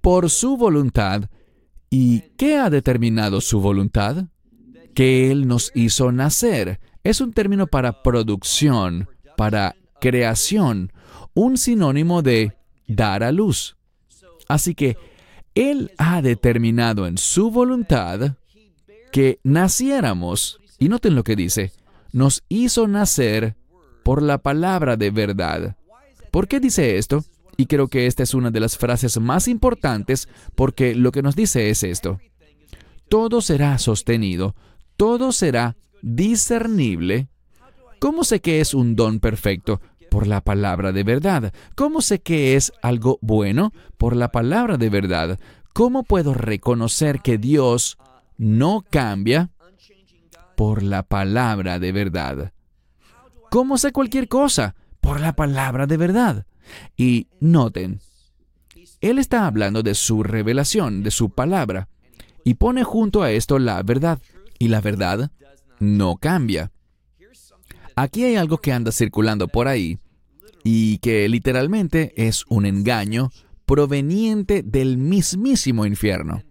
Por 0.00 0.30
su 0.30 0.56
voluntad. 0.56 1.30
¿Y 1.90 2.20
qué 2.36 2.58
ha 2.58 2.70
determinado 2.70 3.40
su 3.40 3.60
voluntad? 3.60 4.26
Que 4.94 5.30
Él 5.30 5.46
nos 5.46 5.72
hizo 5.74 6.12
nacer. 6.12 6.80
Es 7.04 7.20
un 7.20 7.32
término 7.32 7.66
para 7.66 8.02
producción, 8.02 9.08
para 9.38 9.76
creación, 10.00 10.92
un 11.32 11.58
sinónimo 11.58 12.22
de 12.22 12.56
dar 12.88 13.22
a 13.22 13.30
luz. 13.30 13.76
Así 14.48 14.74
que 14.74 14.98
Él 15.54 15.92
ha 15.96 16.22
determinado 16.22 17.06
en 17.06 17.18
su 17.18 17.52
voluntad 17.52 18.32
que 19.12 19.38
naciéramos. 19.44 20.58
Y 20.80 20.88
noten 20.88 21.14
lo 21.14 21.22
que 21.22 21.36
dice, 21.36 21.70
nos 22.12 22.42
hizo 22.48 22.88
nacer 22.88 23.54
por 24.02 24.22
la 24.22 24.38
palabra 24.38 24.96
de 24.96 25.12
verdad. 25.12 25.76
¿Por 26.32 26.48
qué 26.48 26.58
dice 26.58 26.98
esto? 26.98 27.24
Y 27.56 27.66
creo 27.66 27.86
que 27.86 28.06
esta 28.08 28.24
es 28.24 28.34
una 28.34 28.50
de 28.50 28.58
las 28.58 28.76
frases 28.76 29.20
más 29.20 29.46
importantes 29.46 30.28
porque 30.56 30.96
lo 30.96 31.12
que 31.12 31.22
nos 31.22 31.36
dice 31.36 31.70
es 31.70 31.84
esto. 31.84 32.18
Todo 33.08 33.40
será 33.40 33.78
sostenido, 33.78 34.56
todo 34.96 35.30
será 35.30 35.76
discernible. 36.02 37.28
¿Cómo 37.98 38.24
sé 38.24 38.40
que 38.40 38.60
es 38.60 38.74
un 38.74 38.94
don 38.94 39.18
perfecto? 39.18 39.80
Por 40.10 40.26
la 40.26 40.40
palabra 40.40 40.92
de 40.92 41.02
verdad. 41.02 41.52
¿Cómo 41.74 42.00
sé 42.00 42.20
que 42.20 42.56
es 42.56 42.72
algo 42.82 43.18
bueno? 43.20 43.72
Por 43.96 44.16
la 44.16 44.30
palabra 44.30 44.76
de 44.76 44.88
verdad. 44.88 45.38
¿Cómo 45.72 46.04
puedo 46.04 46.32
reconocer 46.32 47.20
que 47.20 47.38
Dios 47.38 47.98
no 48.36 48.84
cambia? 48.88 49.50
Por 50.56 50.82
la 50.82 51.02
palabra 51.02 51.78
de 51.78 51.92
verdad. 51.92 52.52
¿Cómo 53.50 53.78
sé 53.78 53.92
cualquier 53.92 54.28
cosa? 54.28 54.74
Por 55.00 55.20
la 55.20 55.34
palabra 55.34 55.86
de 55.86 55.96
verdad. 55.96 56.46
Y 56.96 57.28
noten, 57.40 58.00
Él 59.00 59.18
está 59.18 59.46
hablando 59.46 59.82
de 59.82 59.94
su 59.94 60.22
revelación, 60.22 61.02
de 61.02 61.10
su 61.10 61.30
palabra, 61.30 61.88
y 62.44 62.54
pone 62.54 62.84
junto 62.84 63.22
a 63.22 63.30
esto 63.30 63.58
la 63.58 63.82
verdad. 63.82 64.18
Y 64.58 64.68
la 64.68 64.80
verdad 64.80 65.30
no 65.78 66.16
cambia. 66.16 66.72
Aquí 68.00 68.22
hay 68.22 68.36
algo 68.36 68.58
que 68.58 68.72
anda 68.72 68.92
circulando 68.92 69.48
por 69.48 69.66
ahí 69.66 69.98
y 70.62 70.98
que 70.98 71.28
literalmente 71.28 72.12
es 72.16 72.44
un 72.48 72.64
engaño 72.64 73.32
proveniente 73.66 74.62
del 74.62 74.98
mismísimo 74.98 75.84
infierno. 75.84 76.44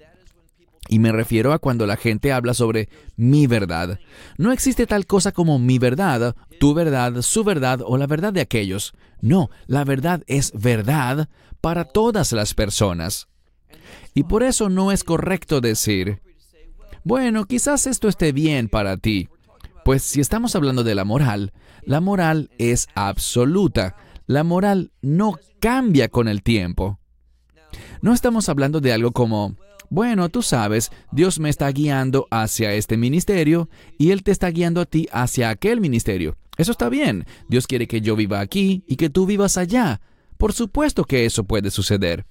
Y 0.89 0.99
me 0.99 1.13
refiero 1.13 1.53
a 1.53 1.59
cuando 1.59 1.87
la 1.87 1.95
gente 1.95 2.33
habla 2.33 2.53
sobre 2.53 2.89
mi 3.15 3.47
verdad. 3.47 3.97
No 4.37 4.51
existe 4.51 4.87
tal 4.87 5.05
cosa 5.05 5.31
como 5.31 5.57
mi 5.57 5.79
verdad, 5.79 6.35
tu 6.59 6.73
verdad, 6.73 7.21
su 7.21 7.45
verdad 7.45 7.79
o 7.81 7.97
la 7.97 8.07
verdad 8.07 8.33
de 8.33 8.41
aquellos. 8.41 8.93
No, 9.21 9.49
la 9.67 9.85
verdad 9.85 10.23
es 10.27 10.51
verdad 10.51 11.29
para 11.61 11.85
todas 11.85 12.33
las 12.33 12.55
personas. 12.55 13.29
Y 14.13 14.23
por 14.23 14.43
eso 14.43 14.67
no 14.67 14.91
es 14.91 15.05
correcto 15.05 15.61
decir, 15.61 16.21
bueno, 17.05 17.45
quizás 17.45 17.87
esto 17.87 18.09
esté 18.09 18.33
bien 18.33 18.67
para 18.67 18.97
ti. 18.97 19.29
Pues 19.87 20.03
si 20.03 20.19
estamos 20.19 20.53
hablando 20.53 20.83
de 20.83 20.95
la 20.95 21.05
moral, 21.05 21.53
la 21.83 22.01
moral 22.01 22.49
es 22.57 22.89
absoluta. 22.93 23.95
La 24.25 24.43
moral 24.43 24.91
no 25.01 25.39
cambia 25.61 26.09
con 26.09 26.27
el 26.27 26.43
tiempo. 26.43 26.99
No 28.01 28.13
estamos 28.13 28.49
hablando 28.49 28.81
de 28.81 28.91
algo 28.91 29.13
como, 29.13 29.55
bueno, 29.89 30.27
tú 30.27 30.41
sabes, 30.41 30.91
Dios 31.13 31.39
me 31.39 31.47
está 31.47 31.71
guiando 31.71 32.27
hacia 32.31 32.73
este 32.73 32.97
ministerio 32.97 33.69
y 33.97 34.11
Él 34.11 34.23
te 34.23 34.31
está 34.31 34.49
guiando 34.49 34.81
a 34.81 34.85
ti 34.85 35.07
hacia 35.13 35.49
aquel 35.49 35.79
ministerio. 35.79 36.35
Eso 36.57 36.73
está 36.73 36.89
bien. 36.89 37.25
Dios 37.47 37.65
quiere 37.65 37.87
que 37.87 38.01
yo 38.01 38.17
viva 38.17 38.41
aquí 38.41 38.83
y 38.87 38.97
que 38.97 39.09
tú 39.09 39.25
vivas 39.25 39.55
allá. 39.55 40.01
Por 40.35 40.51
supuesto 40.51 41.05
que 41.05 41.25
eso 41.25 41.45
puede 41.45 41.71
suceder. 41.71 42.25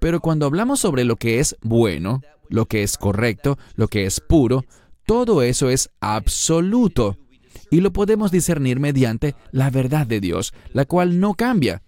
Pero 0.00 0.20
cuando 0.20 0.46
hablamos 0.46 0.80
sobre 0.80 1.04
lo 1.04 1.16
que 1.16 1.40
es 1.40 1.58
bueno, 1.60 2.22
lo 2.48 2.64
que 2.64 2.82
es 2.82 2.96
correcto, 2.96 3.58
lo 3.74 3.88
que 3.88 4.06
es 4.06 4.18
puro, 4.20 4.64
todo 5.10 5.42
eso 5.42 5.70
es 5.70 5.90
absoluto. 5.98 7.18
Y 7.68 7.80
lo 7.80 7.92
podemos 7.92 8.30
discernir 8.30 8.78
mediante 8.78 9.34
la 9.50 9.68
verdad 9.68 10.06
de 10.06 10.20
Dios, 10.20 10.54
la 10.72 10.84
cual 10.84 11.18
no 11.18 11.34
cambia. 11.34 11.82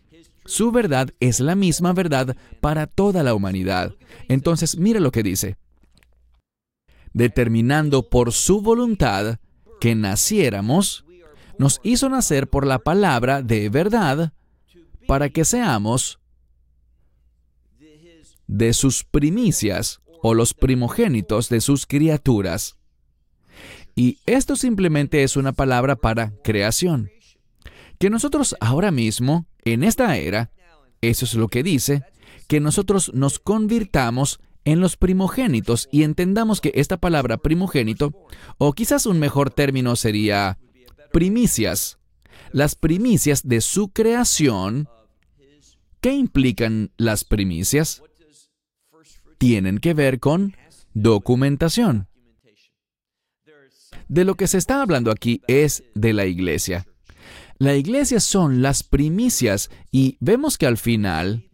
Su 0.45 0.73
verdad 0.73 1.11
es 1.21 1.39
la 1.39 1.55
misma 1.55 1.93
verdad 1.93 2.37
para 2.61 2.89
toda 2.89 3.23
la 3.23 3.35
humanidad. 3.35 3.95
Entonces, 4.27 4.77
mire 4.77 4.99
lo 4.99 5.13
que 5.13 5.23
dice. 5.23 5.57
Determinando 7.13 8.09
por 8.09 8.33
su 8.33 8.61
voluntad 8.61 9.39
que 9.81 9.95
naciéramos, 9.95 11.05
nos 11.59 11.79
hizo 11.85 12.09
nacer 12.09 12.51
por 12.51 12.67
la 12.67 12.81
palabra 12.81 13.41
de 13.41 13.69
verdad 13.69 14.33
para 15.07 15.29
que 15.29 15.45
seamos 15.45 16.19
de 18.49 18.73
sus 18.73 19.05
primicias 19.05 20.01
o 20.23 20.35
los 20.35 20.55
primogénitos 20.55 21.49
de 21.49 21.61
sus 21.61 21.87
criaturas. 21.87 22.82
Y 23.95 24.19
esto 24.27 24.57
simplemente 24.57 25.23
es 25.23 25.37
una 25.37 25.53
palabra 25.53 25.97
para 25.97 26.33
creación. 26.43 27.11
Que 27.99 28.11
nosotros 28.11 28.57
ahora 28.61 28.91
mismo 28.91 29.47
en 29.65 29.85
esta 29.85 30.17
era, 30.17 30.51
eso 31.01 31.25
es 31.25 31.35
lo 31.35 31.49
que 31.49 31.63
dice, 31.63 32.03
que 32.49 32.61
nosotros 32.61 33.13
nos 33.15 33.39
convirtamos 33.39 34.41
en 34.65 34.81
los 34.81 34.97
primogénitos 34.97 35.89
y 35.91 36.03
entendamos 36.03 36.61
que 36.61 36.73
esta 36.75 36.97
palabra 36.97 37.39
primogénito, 37.39 38.13
o 38.59 38.73
quizás 38.73 39.07
un 39.07 39.19
mejor 39.19 39.51
término 39.51 39.97
sería 39.97 40.59
primicias, 41.13 41.99
las 42.53 42.75
primicias 42.75 43.47
de 43.47 43.61
su 43.61 43.89
creación, 43.89 44.89
¿qué 46.01 46.13
implican 46.13 46.91
las 46.97 47.25
primicias? 47.25 48.03
Tienen 49.39 49.79
que 49.79 49.95
ver 49.95 50.21
con 50.21 50.55
documentación. 50.95 52.09
De 54.13 54.27
lo 54.27 54.35
que 54.35 54.47
se 54.47 54.59
está 54.59 54.83
hablando 54.83 55.11
aquí 55.11 55.41
es 55.47 55.85
de 55.95 56.13
la 56.13 56.27
iglesia. 56.27 56.87
La 57.57 57.77
iglesia 57.77 58.21
son 58.21 58.61
las 58.61 58.83
primicias 58.83 59.71
y 59.91 60.19
vemos 60.21 60.59
que 60.59 60.67
al 60.67 60.77
final 60.77 61.49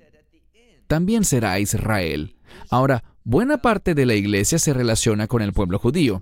también 0.89 1.23
será 1.23 1.61
Israel. 1.61 2.35
Ahora, 2.69 3.05
buena 3.23 3.59
parte 3.59 3.95
de 3.95 4.07
la 4.07 4.17
iglesia 4.17 4.59
se 4.59 4.75
relaciona 4.75 5.29
con 5.29 5.41
el 5.41 5.53
pueblo 5.53 5.79
judío. 5.79 6.21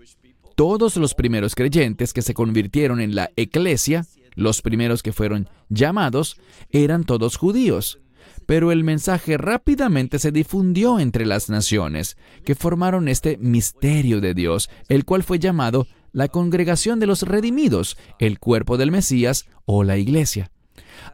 Todos 0.57 0.99
los 0.99 1.15
primeros 1.15 1.55
creyentes 1.55 2.13
que 2.13 2.21
se 2.21 2.35
convirtieron 2.35 3.01
en 3.01 3.15
la 3.15 3.31
iglesia, 3.35 4.05
los 4.35 4.61
primeros 4.61 5.03
que 5.03 5.15
fueron 5.15 5.49
llamados, 5.71 6.39
eran 6.69 7.05
todos 7.05 7.39
judíos. 7.39 7.99
Pero 8.45 8.73
el 8.73 8.85
mensaje 8.85 9.39
rápidamente 9.39 10.19
se 10.19 10.33
difundió 10.33 11.01
entre 11.01 11.25
las 11.25 11.49
naciones, 11.49 12.19
que 12.45 12.55
formaron 12.55 13.09
este 13.09 13.39
misterio 13.39 14.21
de 14.21 14.35
Dios, 14.35 14.69
el 14.91 15.07
cual 15.07 15.23
fue 15.23 15.39
llamado 15.39 15.87
la 16.17 16.29
congregación 16.29 16.99
de 16.99 17.07
los 17.07 17.25
redimidos, 17.25 17.99
el 18.19 18.39
cuerpo 18.39 18.79
del 18.79 18.91
Mesías 18.91 19.45
o 19.67 19.85
la 19.85 19.99
iglesia. 19.99 20.51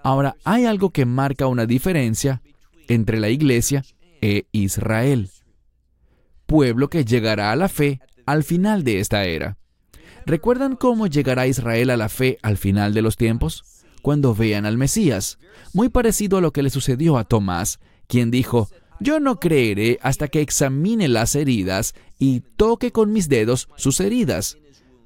Ahora, 0.04 0.36
hay 0.44 0.64
algo 0.64 0.90
que 0.90 1.06
marca 1.06 1.48
una 1.48 1.66
diferencia 1.66 2.40
entre 2.86 3.18
la 3.18 3.28
iglesia 3.28 3.84
e 4.20 4.46
Israel, 4.52 5.30
pueblo 6.46 6.88
que 6.88 7.04
llegará 7.04 7.50
a 7.50 7.56
la 7.56 7.68
fe 7.68 7.98
al 8.26 8.44
final 8.44 8.84
de 8.84 9.00
esta 9.00 9.24
era. 9.24 9.58
¿Recuerdan 10.24 10.76
cómo 10.76 11.08
llegará 11.08 11.48
Israel 11.48 11.90
a 11.90 11.96
la 11.96 12.08
fe 12.08 12.38
al 12.40 12.56
final 12.56 12.94
de 12.94 13.02
los 13.02 13.16
tiempos? 13.16 13.64
Cuando 14.02 14.36
vean 14.36 14.66
al 14.66 14.78
Mesías, 14.78 15.40
muy 15.74 15.88
parecido 15.88 16.38
a 16.38 16.40
lo 16.40 16.52
que 16.52 16.62
le 16.62 16.70
sucedió 16.70 17.18
a 17.18 17.24
Tomás, 17.24 17.80
quien 18.06 18.30
dijo, 18.30 18.68
yo 19.00 19.18
no 19.18 19.40
creeré 19.40 19.98
hasta 20.00 20.28
que 20.28 20.42
examine 20.42 21.08
las 21.08 21.34
heridas 21.34 21.92
y 22.20 22.38
toque 22.56 22.92
con 22.92 23.12
mis 23.12 23.28
dedos 23.28 23.68
sus 23.74 23.98
heridas 23.98 24.58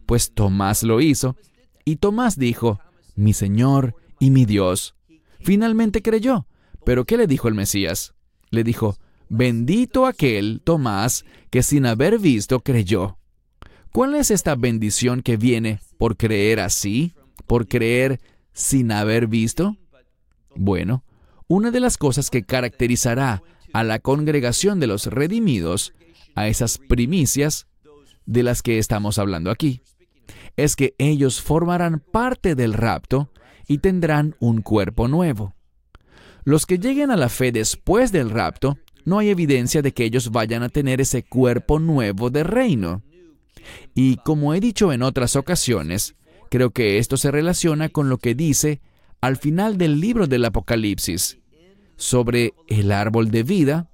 pues 0.06 0.32
Tomás 0.32 0.82
lo 0.82 1.00
hizo, 1.00 1.36
y 1.84 1.96
Tomás 1.96 2.38
dijo, 2.38 2.80
mi 3.14 3.32
Señor 3.32 3.94
y 4.18 4.30
mi 4.30 4.44
Dios. 4.44 4.94
Finalmente 5.40 6.02
creyó. 6.02 6.46
Pero 6.84 7.04
¿qué 7.04 7.16
le 7.16 7.26
dijo 7.26 7.48
el 7.48 7.54
Mesías? 7.54 8.14
Le 8.50 8.62
dijo, 8.62 8.96
bendito 9.28 10.06
aquel 10.06 10.60
Tomás 10.62 11.24
que 11.50 11.62
sin 11.62 11.86
haber 11.86 12.18
visto 12.18 12.60
creyó. 12.60 13.18
¿Cuál 13.92 14.14
es 14.14 14.30
esta 14.30 14.54
bendición 14.54 15.22
que 15.22 15.36
viene 15.36 15.80
por 15.98 16.16
creer 16.16 16.60
así? 16.60 17.14
¿Por 17.46 17.66
creer 17.66 18.20
sin 18.52 18.92
haber 18.92 19.26
visto? 19.26 19.76
Bueno, 20.54 21.04
una 21.48 21.70
de 21.70 21.80
las 21.80 21.96
cosas 21.96 22.30
que 22.30 22.44
caracterizará 22.44 23.42
a 23.72 23.84
la 23.84 23.98
congregación 23.98 24.80
de 24.80 24.86
los 24.86 25.06
redimidos, 25.06 25.92
a 26.34 26.48
esas 26.48 26.78
primicias 26.78 27.66
de 28.26 28.42
las 28.42 28.62
que 28.62 28.78
estamos 28.78 29.18
hablando 29.18 29.50
aquí, 29.50 29.82
es 30.56 30.76
que 30.76 30.94
ellos 30.98 31.40
formarán 31.40 32.00
parte 32.00 32.54
del 32.54 32.72
rapto 32.72 33.30
y 33.66 33.78
tendrán 33.78 34.36
un 34.38 34.62
cuerpo 34.62 35.08
nuevo. 35.08 35.54
Los 36.44 36.66
que 36.66 36.78
lleguen 36.78 37.10
a 37.10 37.16
la 37.16 37.28
fe 37.28 37.50
después 37.52 38.12
del 38.12 38.30
rapto, 38.30 38.78
no 39.04 39.18
hay 39.18 39.30
evidencia 39.30 39.82
de 39.82 39.92
que 39.92 40.04
ellos 40.04 40.30
vayan 40.30 40.62
a 40.62 40.68
tener 40.68 41.00
ese 41.00 41.22
cuerpo 41.22 41.78
nuevo 41.78 42.30
de 42.30 42.44
reino. 42.44 43.02
Y 43.94 44.16
como 44.18 44.54
he 44.54 44.60
dicho 44.60 44.92
en 44.92 45.02
otras 45.02 45.36
ocasiones, 45.36 46.14
creo 46.50 46.70
que 46.70 46.98
esto 46.98 47.16
se 47.16 47.30
relaciona 47.30 47.88
con 47.88 48.08
lo 48.08 48.18
que 48.18 48.34
dice 48.34 48.80
al 49.20 49.36
final 49.36 49.78
del 49.78 50.00
libro 50.00 50.26
del 50.26 50.44
Apocalipsis 50.44 51.38
sobre 51.96 52.54
el 52.68 52.92
árbol 52.92 53.30
de 53.30 53.42
vida 53.42 53.90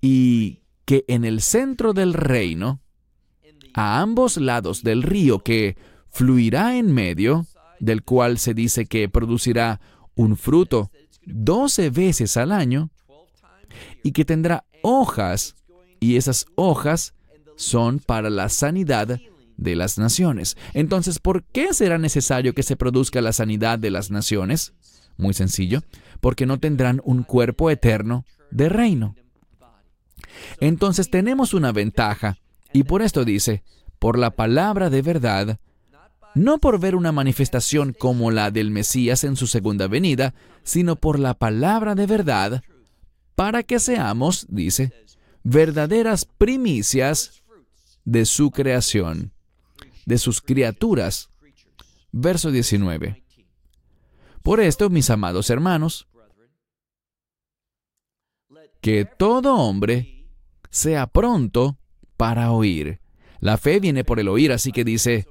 y 0.00 0.60
que 0.84 1.04
en 1.08 1.24
el 1.24 1.40
centro 1.40 1.94
del 1.94 2.12
reino, 2.12 2.80
a 3.74 4.00
ambos 4.00 4.36
lados 4.36 4.82
del 4.82 5.02
río 5.02 5.40
que 5.40 5.76
fluirá 6.10 6.76
en 6.76 6.92
medio, 6.92 7.46
del 7.80 8.02
cual 8.02 8.38
se 8.38 8.54
dice 8.54 8.86
que 8.86 9.08
producirá 9.08 9.80
un 10.14 10.36
fruto 10.36 10.90
doce 11.26 11.90
veces 11.90 12.36
al 12.36 12.52
año, 12.52 12.90
y 14.02 14.12
que 14.12 14.24
tendrá 14.24 14.64
hojas, 14.82 15.56
y 15.98 16.16
esas 16.16 16.46
hojas 16.54 17.14
son 17.56 17.98
para 17.98 18.30
la 18.30 18.48
sanidad 18.48 19.18
de 19.56 19.76
las 19.76 19.98
naciones. 19.98 20.56
Entonces, 20.72 21.18
¿por 21.18 21.44
qué 21.44 21.74
será 21.74 21.98
necesario 21.98 22.54
que 22.54 22.62
se 22.62 22.76
produzca 22.76 23.20
la 23.20 23.32
sanidad 23.32 23.78
de 23.78 23.90
las 23.90 24.10
naciones? 24.10 24.74
Muy 25.16 25.34
sencillo, 25.34 25.82
porque 26.20 26.46
no 26.46 26.58
tendrán 26.58 27.00
un 27.04 27.22
cuerpo 27.22 27.70
eterno 27.70 28.24
de 28.50 28.68
reino. 28.68 29.14
Entonces 30.60 31.10
tenemos 31.10 31.54
una 31.54 31.72
ventaja, 31.72 32.38
y 32.74 32.82
por 32.82 33.02
esto 33.02 33.24
dice, 33.24 33.62
por 34.00 34.18
la 34.18 34.32
palabra 34.32 34.90
de 34.90 35.00
verdad, 35.00 35.60
no 36.34 36.58
por 36.58 36.80
ver 36.80 36.96
una 36.96 37.12
manifestación 37.12 37.92
como 37.92 38.32
la 38.32 38.50
del 38.50 38.72
Mesías 38.72 39.22
en 39.22 39.36
su 39.36 39.46
segunda 39.46 39.86
venida, 39.86 40.34
sino 40.64 40.96
por 40.96 41.20
la 41.20 41.34
palabra 41.34 41.94
de 41.94 42.06
verdad, 42.06 42.64
para 43.36 43.62
que 43.62 43.78
seamos, 43.78 44.46
dice, 44.48 44.92
verdaderas 45.44 46.24
primicias 46.24 47.44
de 48.04 48.24
su 48.24 48.50
creación, 48.50 49.32
de 50.04 50.18
sus 50.18 50.40
criaturas. 50.40 51.30
Verso 52.10 52.50
19. 52.50 53.22
Por 54.42 54.58
esto, 54.58 54.90
mis 54.90 55.10
amados 55.10 55.48
hermanos, 55.48 56.08
que 58.80 59.04
todo 59.04 59.54
hombre 59.54 60.26
sea 60.70 61.06
pronto 61.06 61.78
para 62.16 62.52
oír. 62.52 63.00
La 63.40 63.58
fe 63.58 63.80
viene 63.80 64.04
por 64.04 64.20
el 64.20 64.28
oír, 64.28 64.52
así 64.52 64.72
que 64.72 64.84
dice 64.84 65.26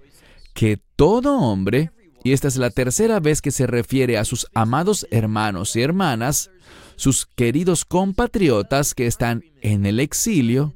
que 0.54 0.80
todo 0.96 1.40
hombre, 1.40 1.92
y 2.24 2.32
esta 2.32 2.48
es 2.48 2.58
la 2.58 2.70
tercera 2.70 3.20
vez 3.20 3.42
que 3.42 3.52
se 3.52 3.68
refiere 3.68 4.18
a 4.18 4.26
sus 4.26 4.48
amados 4.54 5.08
hermanos 5.12 5.76
y 5.76 5.82
hermanas, 5.82 6.52
sus 6.96 7.26
queridos 7.26 7.86
compatriotas 7.86 8.94
que 8.94 9.08
están 9.08 9.44
en 9.62 9.86
el 9.86 10.00
exilio, 10.00 10.74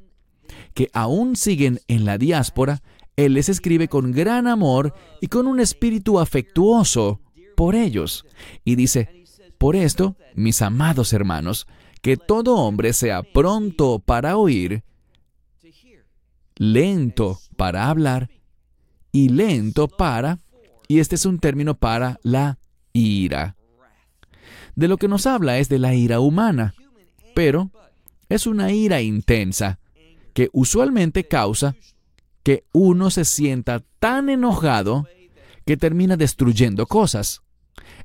que 0.74 0.90
aún 0.92 1.36
siguen 1.36 1.80
en 1.88 2.04
la 2.04 2.18
diáspora, 2.18 2.82
Él 3.16 3.34
les 3.34 3.48
escribe 3.48 3.88
con 3.88 4.12
gran 4.12 4.46
amor 4.46 4.94
y 5.20 5.28
con 5.28 5.46
un 5.46 5.60
espíritu 5.60 6.18
afectuoso 6.18 7.20
por 7.56 7.74
ellos. 7.74 8.24
Y 8.64 8.76
dice, 8.76 9.24
por 9.58 9.76
esto, 9.76 10.16
mis 10.34 10.62
amados 10.62 11.12
hermanos, 11.12 11.66
que 12.00 12.16
todo 12.16 12.56
hombre 12.56 12.92
sea 12.92 13.22
pronto 13.22 13.98
para 13.98 14.36
oír, 14.36 14.84
lento 16.58 17.38
para 17.56 17.88
hablar 17.88 18.28
y 19.12 19.30
lento 19.30 19.88
para, 19.88 20.38
y 20.86 20.98
este 20.98 21.14
es 21.14 21.24
un 21.24 21.38
término 21.38 21.74
para 21.74 22.20
la 22.22 22.58
ira. 22.92 23.56
De 24.74 24.88
lo 24.88 24.96
que 24.96 25.08
nos 25.08 25.26
habla 25.26 25.58
es 25.58 25.68
de 25.68 25.78
la 25.78 25.94
ira 25.94 26.20
humana, 26.20 26.74
pero 27.34 27.70
es 28.28 28.46
una 28.46 28.72
ira 28.72 29.00
intensa 29.00 29.78
que 30.34 30.50
usualmente 30.52 31.24
causa 31.24 31.74
que 32.42 32.64
uno 32.72 33.10
se 33.10 33.24
sienta 33.24 33.82
tan 33.98 34.28
enojado 34.28 35.06
que 35.64 35.76
termina 35.76 36.16
destruyendo 36.16 36.86
cosas. 36.86 37.42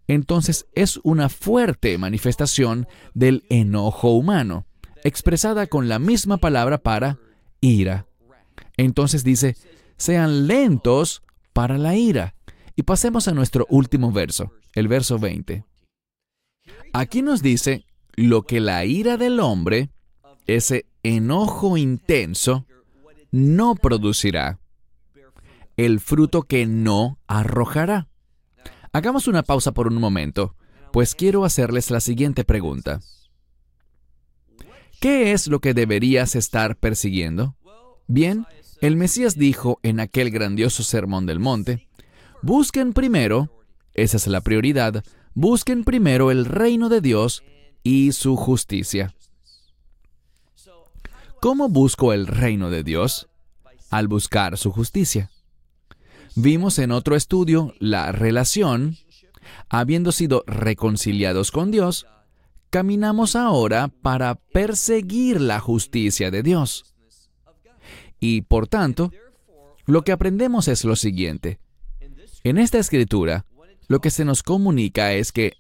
Entonces 0.08 0.66
es 0.74 1.00
una 1.04 1.30
fuerte 1.30 1.98
manifestación 1.98 2.88
del 3.14 3.46
enojo 3.50 4.10
humano, 4.12 4.66
expresada 5.04 5.68
con 5.68 5.88
la 5.88 6.00
misma 6.00 6.38
palabra 6.38 6.78
para 6.78 7.20
ira. 7.62 8.08
Entonces 8.78 9.24
dice, 9.24 9.56
sean 9.98 10.48
lentos 10.48 11.24
para 11.54 11.78
la 11.78 11.96
ira. 11.96 12.36
Y 12.76 12.84
pasemos 12.84 13.28
a 13.28 13.34
nuestro 13.34 13.66
último 13.70 14.12
verso, 14.12 14.52
el 14.74 14.88
verso 14.88 15.20
20. 15.20 15.64
Aquí 16.94 17.22
nos 17.22 17.42
dice 17.42 17.86
lo 18.16 18.44
que 18.44 18.60
la 18.60 18.86
ira 18.86 19.18
del 19.18 19.40
hombre, 19.40 19.90
ese 20.48 20.86
enojo 21.04 21.78
intenso, 21.78 22.66
no 23.32 23.76
producirá. 23.76 24.60
El 25.78 26.00
fruto 26.00 26.44
que 26.44 26.66
no 26.66 27.20
arrojará. 27.28 28.08
Hagamos 28.92 29.28
una 29.28 29.42
pausa 29.42 29.72
por 29.72 29.88
un 29.88 29.96
momento, 29.96 30.56
pues 30.92 31.16
quiero 31.16 31.46
hacerles 31.46 31.90
la 31.90 32.00
siguiente 32.00 32.44
pregunta. 32.44 33.00
¿Qué 35.02 35.32
es 35.32 35.48
lo 35.48 35.60
que 35.60 35.74
deberías 35.74 36.36
estar 36.36 36.78
persiguiendo? 36.78 37.58
Bien, 38.08 38.46
el 38.84 38.98
Mesías 38.98 39.38
dijo 39.38 39.80
en 39.82 40.02
aquel 40.02 40.30
grandioso 40.30 40.84
sermón 40.84 41.26
del 41.26 41.40
monte, 41.40 41.88
busquen 42.42 42.92
primero, 42.92 43.64
esa 43.94 44.18
es 44.18 44.28
la 44.28 44.42
prioridad, 44.42 45.06
busquen 45.34 45.86
primero 45.86 46.32
el 46.32 46.44
reino 46.44 46.90
de 46.90 47.00
Dios 47.00 47.44
y 47.82 48.12
su 48.12 48.36
justicia. 48.36 49.16
¿Cómo 51.40 51.70
busco 51.70 52.12
el 52.12 52.28
reino 52.28 52.70
de 52.70 52.84
Dios? 52.84 53.30
Al 53.90 54.10
buscar 54.10 54.58
su 54.58 54.70
justicia. 54.74 55.32
Vimos 56.36 56.78
en 56.78 56.92
otro 56.92 57.16
estudio 57.16 57.74
la 57.80 58.12
relación, 58.12 58.98
habiendo 59.70 60.12
sido 60.12 60.44
reconciliados 60.46 61.52
con 61.52 61.72
Dios, 61.72 62.06
caminamos 62.70 63.38
ahora 63.38 63.88
para 64.02 64.36
perseguir 64.36 65.40
la 65.40 65.62
justicia 65.62 66.32
de 66.32 66.44
Dios. 66.44 66.93
Y 68.24 68.44
por 68.44 68.70
tanto, 68.70 69.12
lo 69.86 70.06
que 70.06 70.14
aprendemos 70.14 70.70
es 70.70 70.86
lo 70.86 70.96
siguiente. 70.96 71.60
En 72.46 72.58
esta 72.58 72.80
escritura, 72.80 73.46
lo 73.90 74.00
que 74.00 74.12
se 74.12 74.24
nos 74.24 74.44
comunica 74.44 75.12
es 75.12 75.34
que 75.34 75.58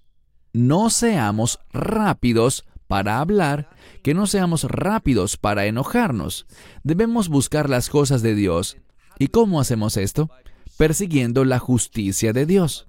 no 0.53 0.89
seamos 0.89 1.59
rápidos 1.73 2.65
para 2.87 3.19
hablar, 3.19 3.69
que 4.01 4.13
no 4.13 4.27
seamos 4.27 4.63
rápidos 4.63 5.35
para 5.35 5.65
enojarnos. 5.65 6.47
Debemos 6.85 7.27
buscar 7.27 7.69
las 7.69 7.89
cosas 7.89 8.21
de 8.21 8.33
Dios. 8.33 8.77
¿Y 9.19 9.27
cómo 9.27 9.59
hacemos 9.59 9.97
esto? 9.97 10.29
Persiguiendo 10.77 11.43
la 11.43 11.59
justicia 11.59 12.31
de 12.31 12.45
Dios. 12.45 12.87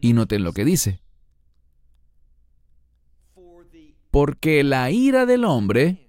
Y 0.00 0.14
noten 0.14 0.42
lo 0.42 0.54
que 0.54 0.64
dice. 0.64 1.02
Porque 4.10 4.64
la 4.64 4.90
ira 4.90 5.26
del 5.26 5.44
hombre, 5.44 6.05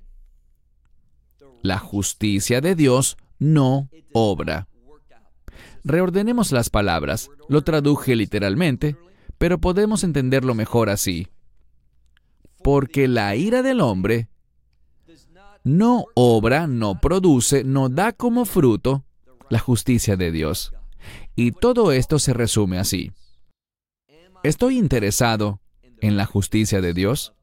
la 1.67 1.80
justicia 1.80 2.62
de 2.62 2.75
Dios 2.75 3.17
no 3.39 3.89
obra. 4.13 4.67
Reordenemos 5.84 6.51
las 6.51 6.69
palabras. 6.69 7.30
Lo 7.47 7.62
traduje 7.62 8.15
literalmente, 8.15 8.97
pero 9.38 9.60
podemos 9.60 10.03
entenderlo 10.03 10.53
mejor 10.53 10.89
así. 10.89 11.27
Porque 12.63 13.08
la 13.08 13.35
ira 13.35 13.62
del 13.62 13.81
hombre 13.81 14.27
no 15.63 16.06
obra, 16.15 16.67
no 16.67 17.00
produce, 17.00 17.63
no 17.63 17.89
da 17.89 18.13
como 18.13 18.46
fruto 18.46 19.06
la 19.50 19.60
justicia 19.60 20.17
de 20.17 20.31
Dios. 20.31 20.73
Y 21.35 21.52
todo 21.52 21.92
esto 21.92 22.19
se 22.19 22.33
resume 22.33 22.79
así. 22.79 23.12
¿Estoy 24.44 24.77
interesado 24.77 25.62
en 26.02 26.17
la 26.17 26.25
justicia 26.25 26.81
de 26.81 26.94
Dios? 26.94 27.33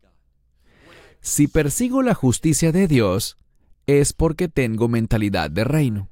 Si 1.20 1.48
persigo 1.48 2.02
la 2.02 2.14
justicia 2.14 2.72
de 2.72 2.86
Dios, 2.88 3.38
es 3.86 4.12
porque 4.12 4.48
tengo 4.48 4.88
mentalidad 4.88 5.50
de 5.50 5.64
reino. 5.64 6.08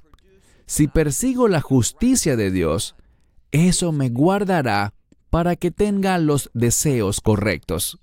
Si 0.66 0.88
persigo 0.88 1.48
la 1.48 1.60
justicia 1.60 2.36
de 2.36 2.50
Dios, 2.50 2.96
eso 3.50 3.92
me 3.92 4.08
guardará 4.08 4.94
para 5.30 5.56
que 5.56 5.70
tenga 5.70 6.18
los 6.18 6.50
deseos 6.54 7.20
correctos. 7.20 7.98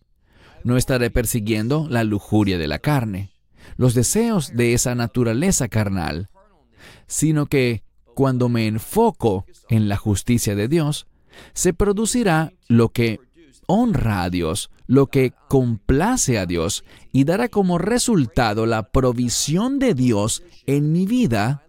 No 0.63 0.77
estaré 0.77 1.09
persiguiendo 1.09 1.87
la 1.89 2.03
lujuria 2.03 2.57
de 2.57 2.67
la 2.67 2.79
carne, 2.79 3.31
los 3.77 3.93
deseos 3.93 4.55
de 4.55 4.73
esa 4.73 4.95
naturaleza 4.95 5.67
carnal, 5.67 6.29
sino 7.07 7.45
que 7.45 7.83
cuando 8.13 8.49
me 8.49 8.67
enfoco 8.67 9.45
en 9.69 9.87
la 9.87 9.97
justicia 9.97 10.55
de 10.55 10.67
Dios, 10.67 11.07
se 11.53 11.73
producirá 11.73 12.51
lo 12.67 12.89
que 12.89 13.19
honra 13.67 14.23
a 14.23 14.29
Dios, 14.29 14.69
lo 14.89 15.05
que 15.05 15.33
complace 15.47 16.39
a 16.39 16.47
Dios 16.47 16.83
y 17.11 17.23
dará 17.23 17.47
como 17.47 17.77
resultado 17.77 18.65
la 18.65 18.89
provisión 18.89 19.77
de 19.77 19.93
Dios 19.93 20.41
en 20.65 20.91
mi 20.91 21.05
vida, 21.05 21.63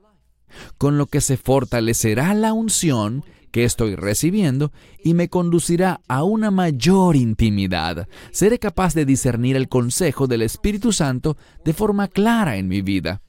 con 0.78 0.96
lo 0.96 1.04
que 1.04 1.20
se 1.20 1.36
fortalecerá 1.36 2.32
la 2.32 2.54
unción 2.54 3.22
que 3.50 3.64
estoy 3.64 3.94
recibiendo 3.94 4.72
y 5.04 5.12
me 5.12 5.28
conducirá 5.28 6.00
a 6.08 6.24
una 6.24 6.50
mayor 6.50 7.14
intimidad. 7.14 8.08
Seré 8.30 8.58
capaz 8.58 8.94
de 8.94 9.04
discernir 9.04 9.54
el 9.54 9.68
consejo 9.68 10.26
del 10.26 10.40
Espíritu 10.40 10.90
Santo 10.90 11.36
de 11.62 11.74
forma 11.74 12.08
clara 12.08 12.56
en 12.56 12.68
mi 12.68 12.80
vida. 12.80 13.20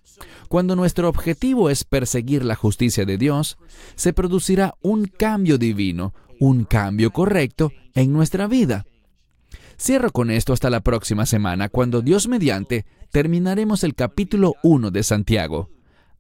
Cuando 0.48 0.78
nuestro 0.78 1.10
objetivo 1.10 1.70
es 1.70 1.84
perseguir 1.84 2.46
la 2.46 2.56
justicia 2.56 3.04
de 3.04 3.18
Dios, 3.18 3.58
se 3.96 4.14
producirá 4.14 4.74
un 4.82 5.08
cambio 5.08 5.58
divino, 5.58 6.14
un 6.40 6.64
cambio 6.64 7.12
correcto 7.12 7.74
en 7.94 8.14
nuestra 8.14 8.48
vida. 8.48 8.86
Cierro 9.82 10.12
con 10.12 10.30
esto 10.30 10.54
hasta 10.54 10.70
la 10.70 10.82
próxima 10.82 11.26
semana, 11.26 11.68
cuando 11.68 12.04
Dios 12.04 12.28
mediante 12.28 12.86
terminaremos 13.10 13.84
el 13.84 13.96
capítulo 13.96 14.54
1 14.62 14.92
de 14.92 15.02
Santiago. 15.02 15.72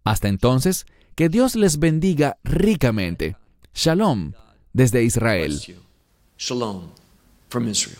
Hasta 0.04 0.30
entonces, 0.30 0.88
que 1.14 1.30
Dios 1.30 1.56
les 1.56 1.78
bendiga 1.78 2.38
ricamente. 2.44 3.38
Shalom 3.76 4.34
desde 4.74 5.04
Israel. 5.04 5.62
Shalom 6.40 6.90
from 7.50 7.68
Israel. 7.68 8.00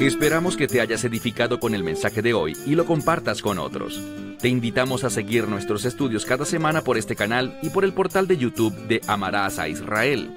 Esperamos 0.00 0.56
que 0.56 0.66
te 0.66 0.80
hayas 0.80 1.04
edificado 1.04 1.60
con 1.60 1.72
el 1.72 1.84
mensaje 1.84 2.20
de 2.20 2.34
hoy 2.34 2.56
y 2.66 2.74
lo 2.74 2.84
compartas 2.84 3.42
con 3.42 3.60
otros. 3.60 4.02
Te 4.40 4.48
invitamos 4.48 5.04
a 5.04 5.10
seguir 5.10 5.46
nuestros 5.46 5.84
estudios 5.84 6.26
cada 6.26 6.44
semana 6.44 6.82
por 6.82 6.98
este 6.98 7.14
canal 7.14 7.56
y 7.62 7.70
por 7.70 7.84
el 7.84 7.92
portal 7.92 8.26
de 8.26 8.38
YouTube 8.38 8.74
de 8.88 9.02
Amarás 9.06 9.60
a 9.60 9.68
Israel. 9.68 10.36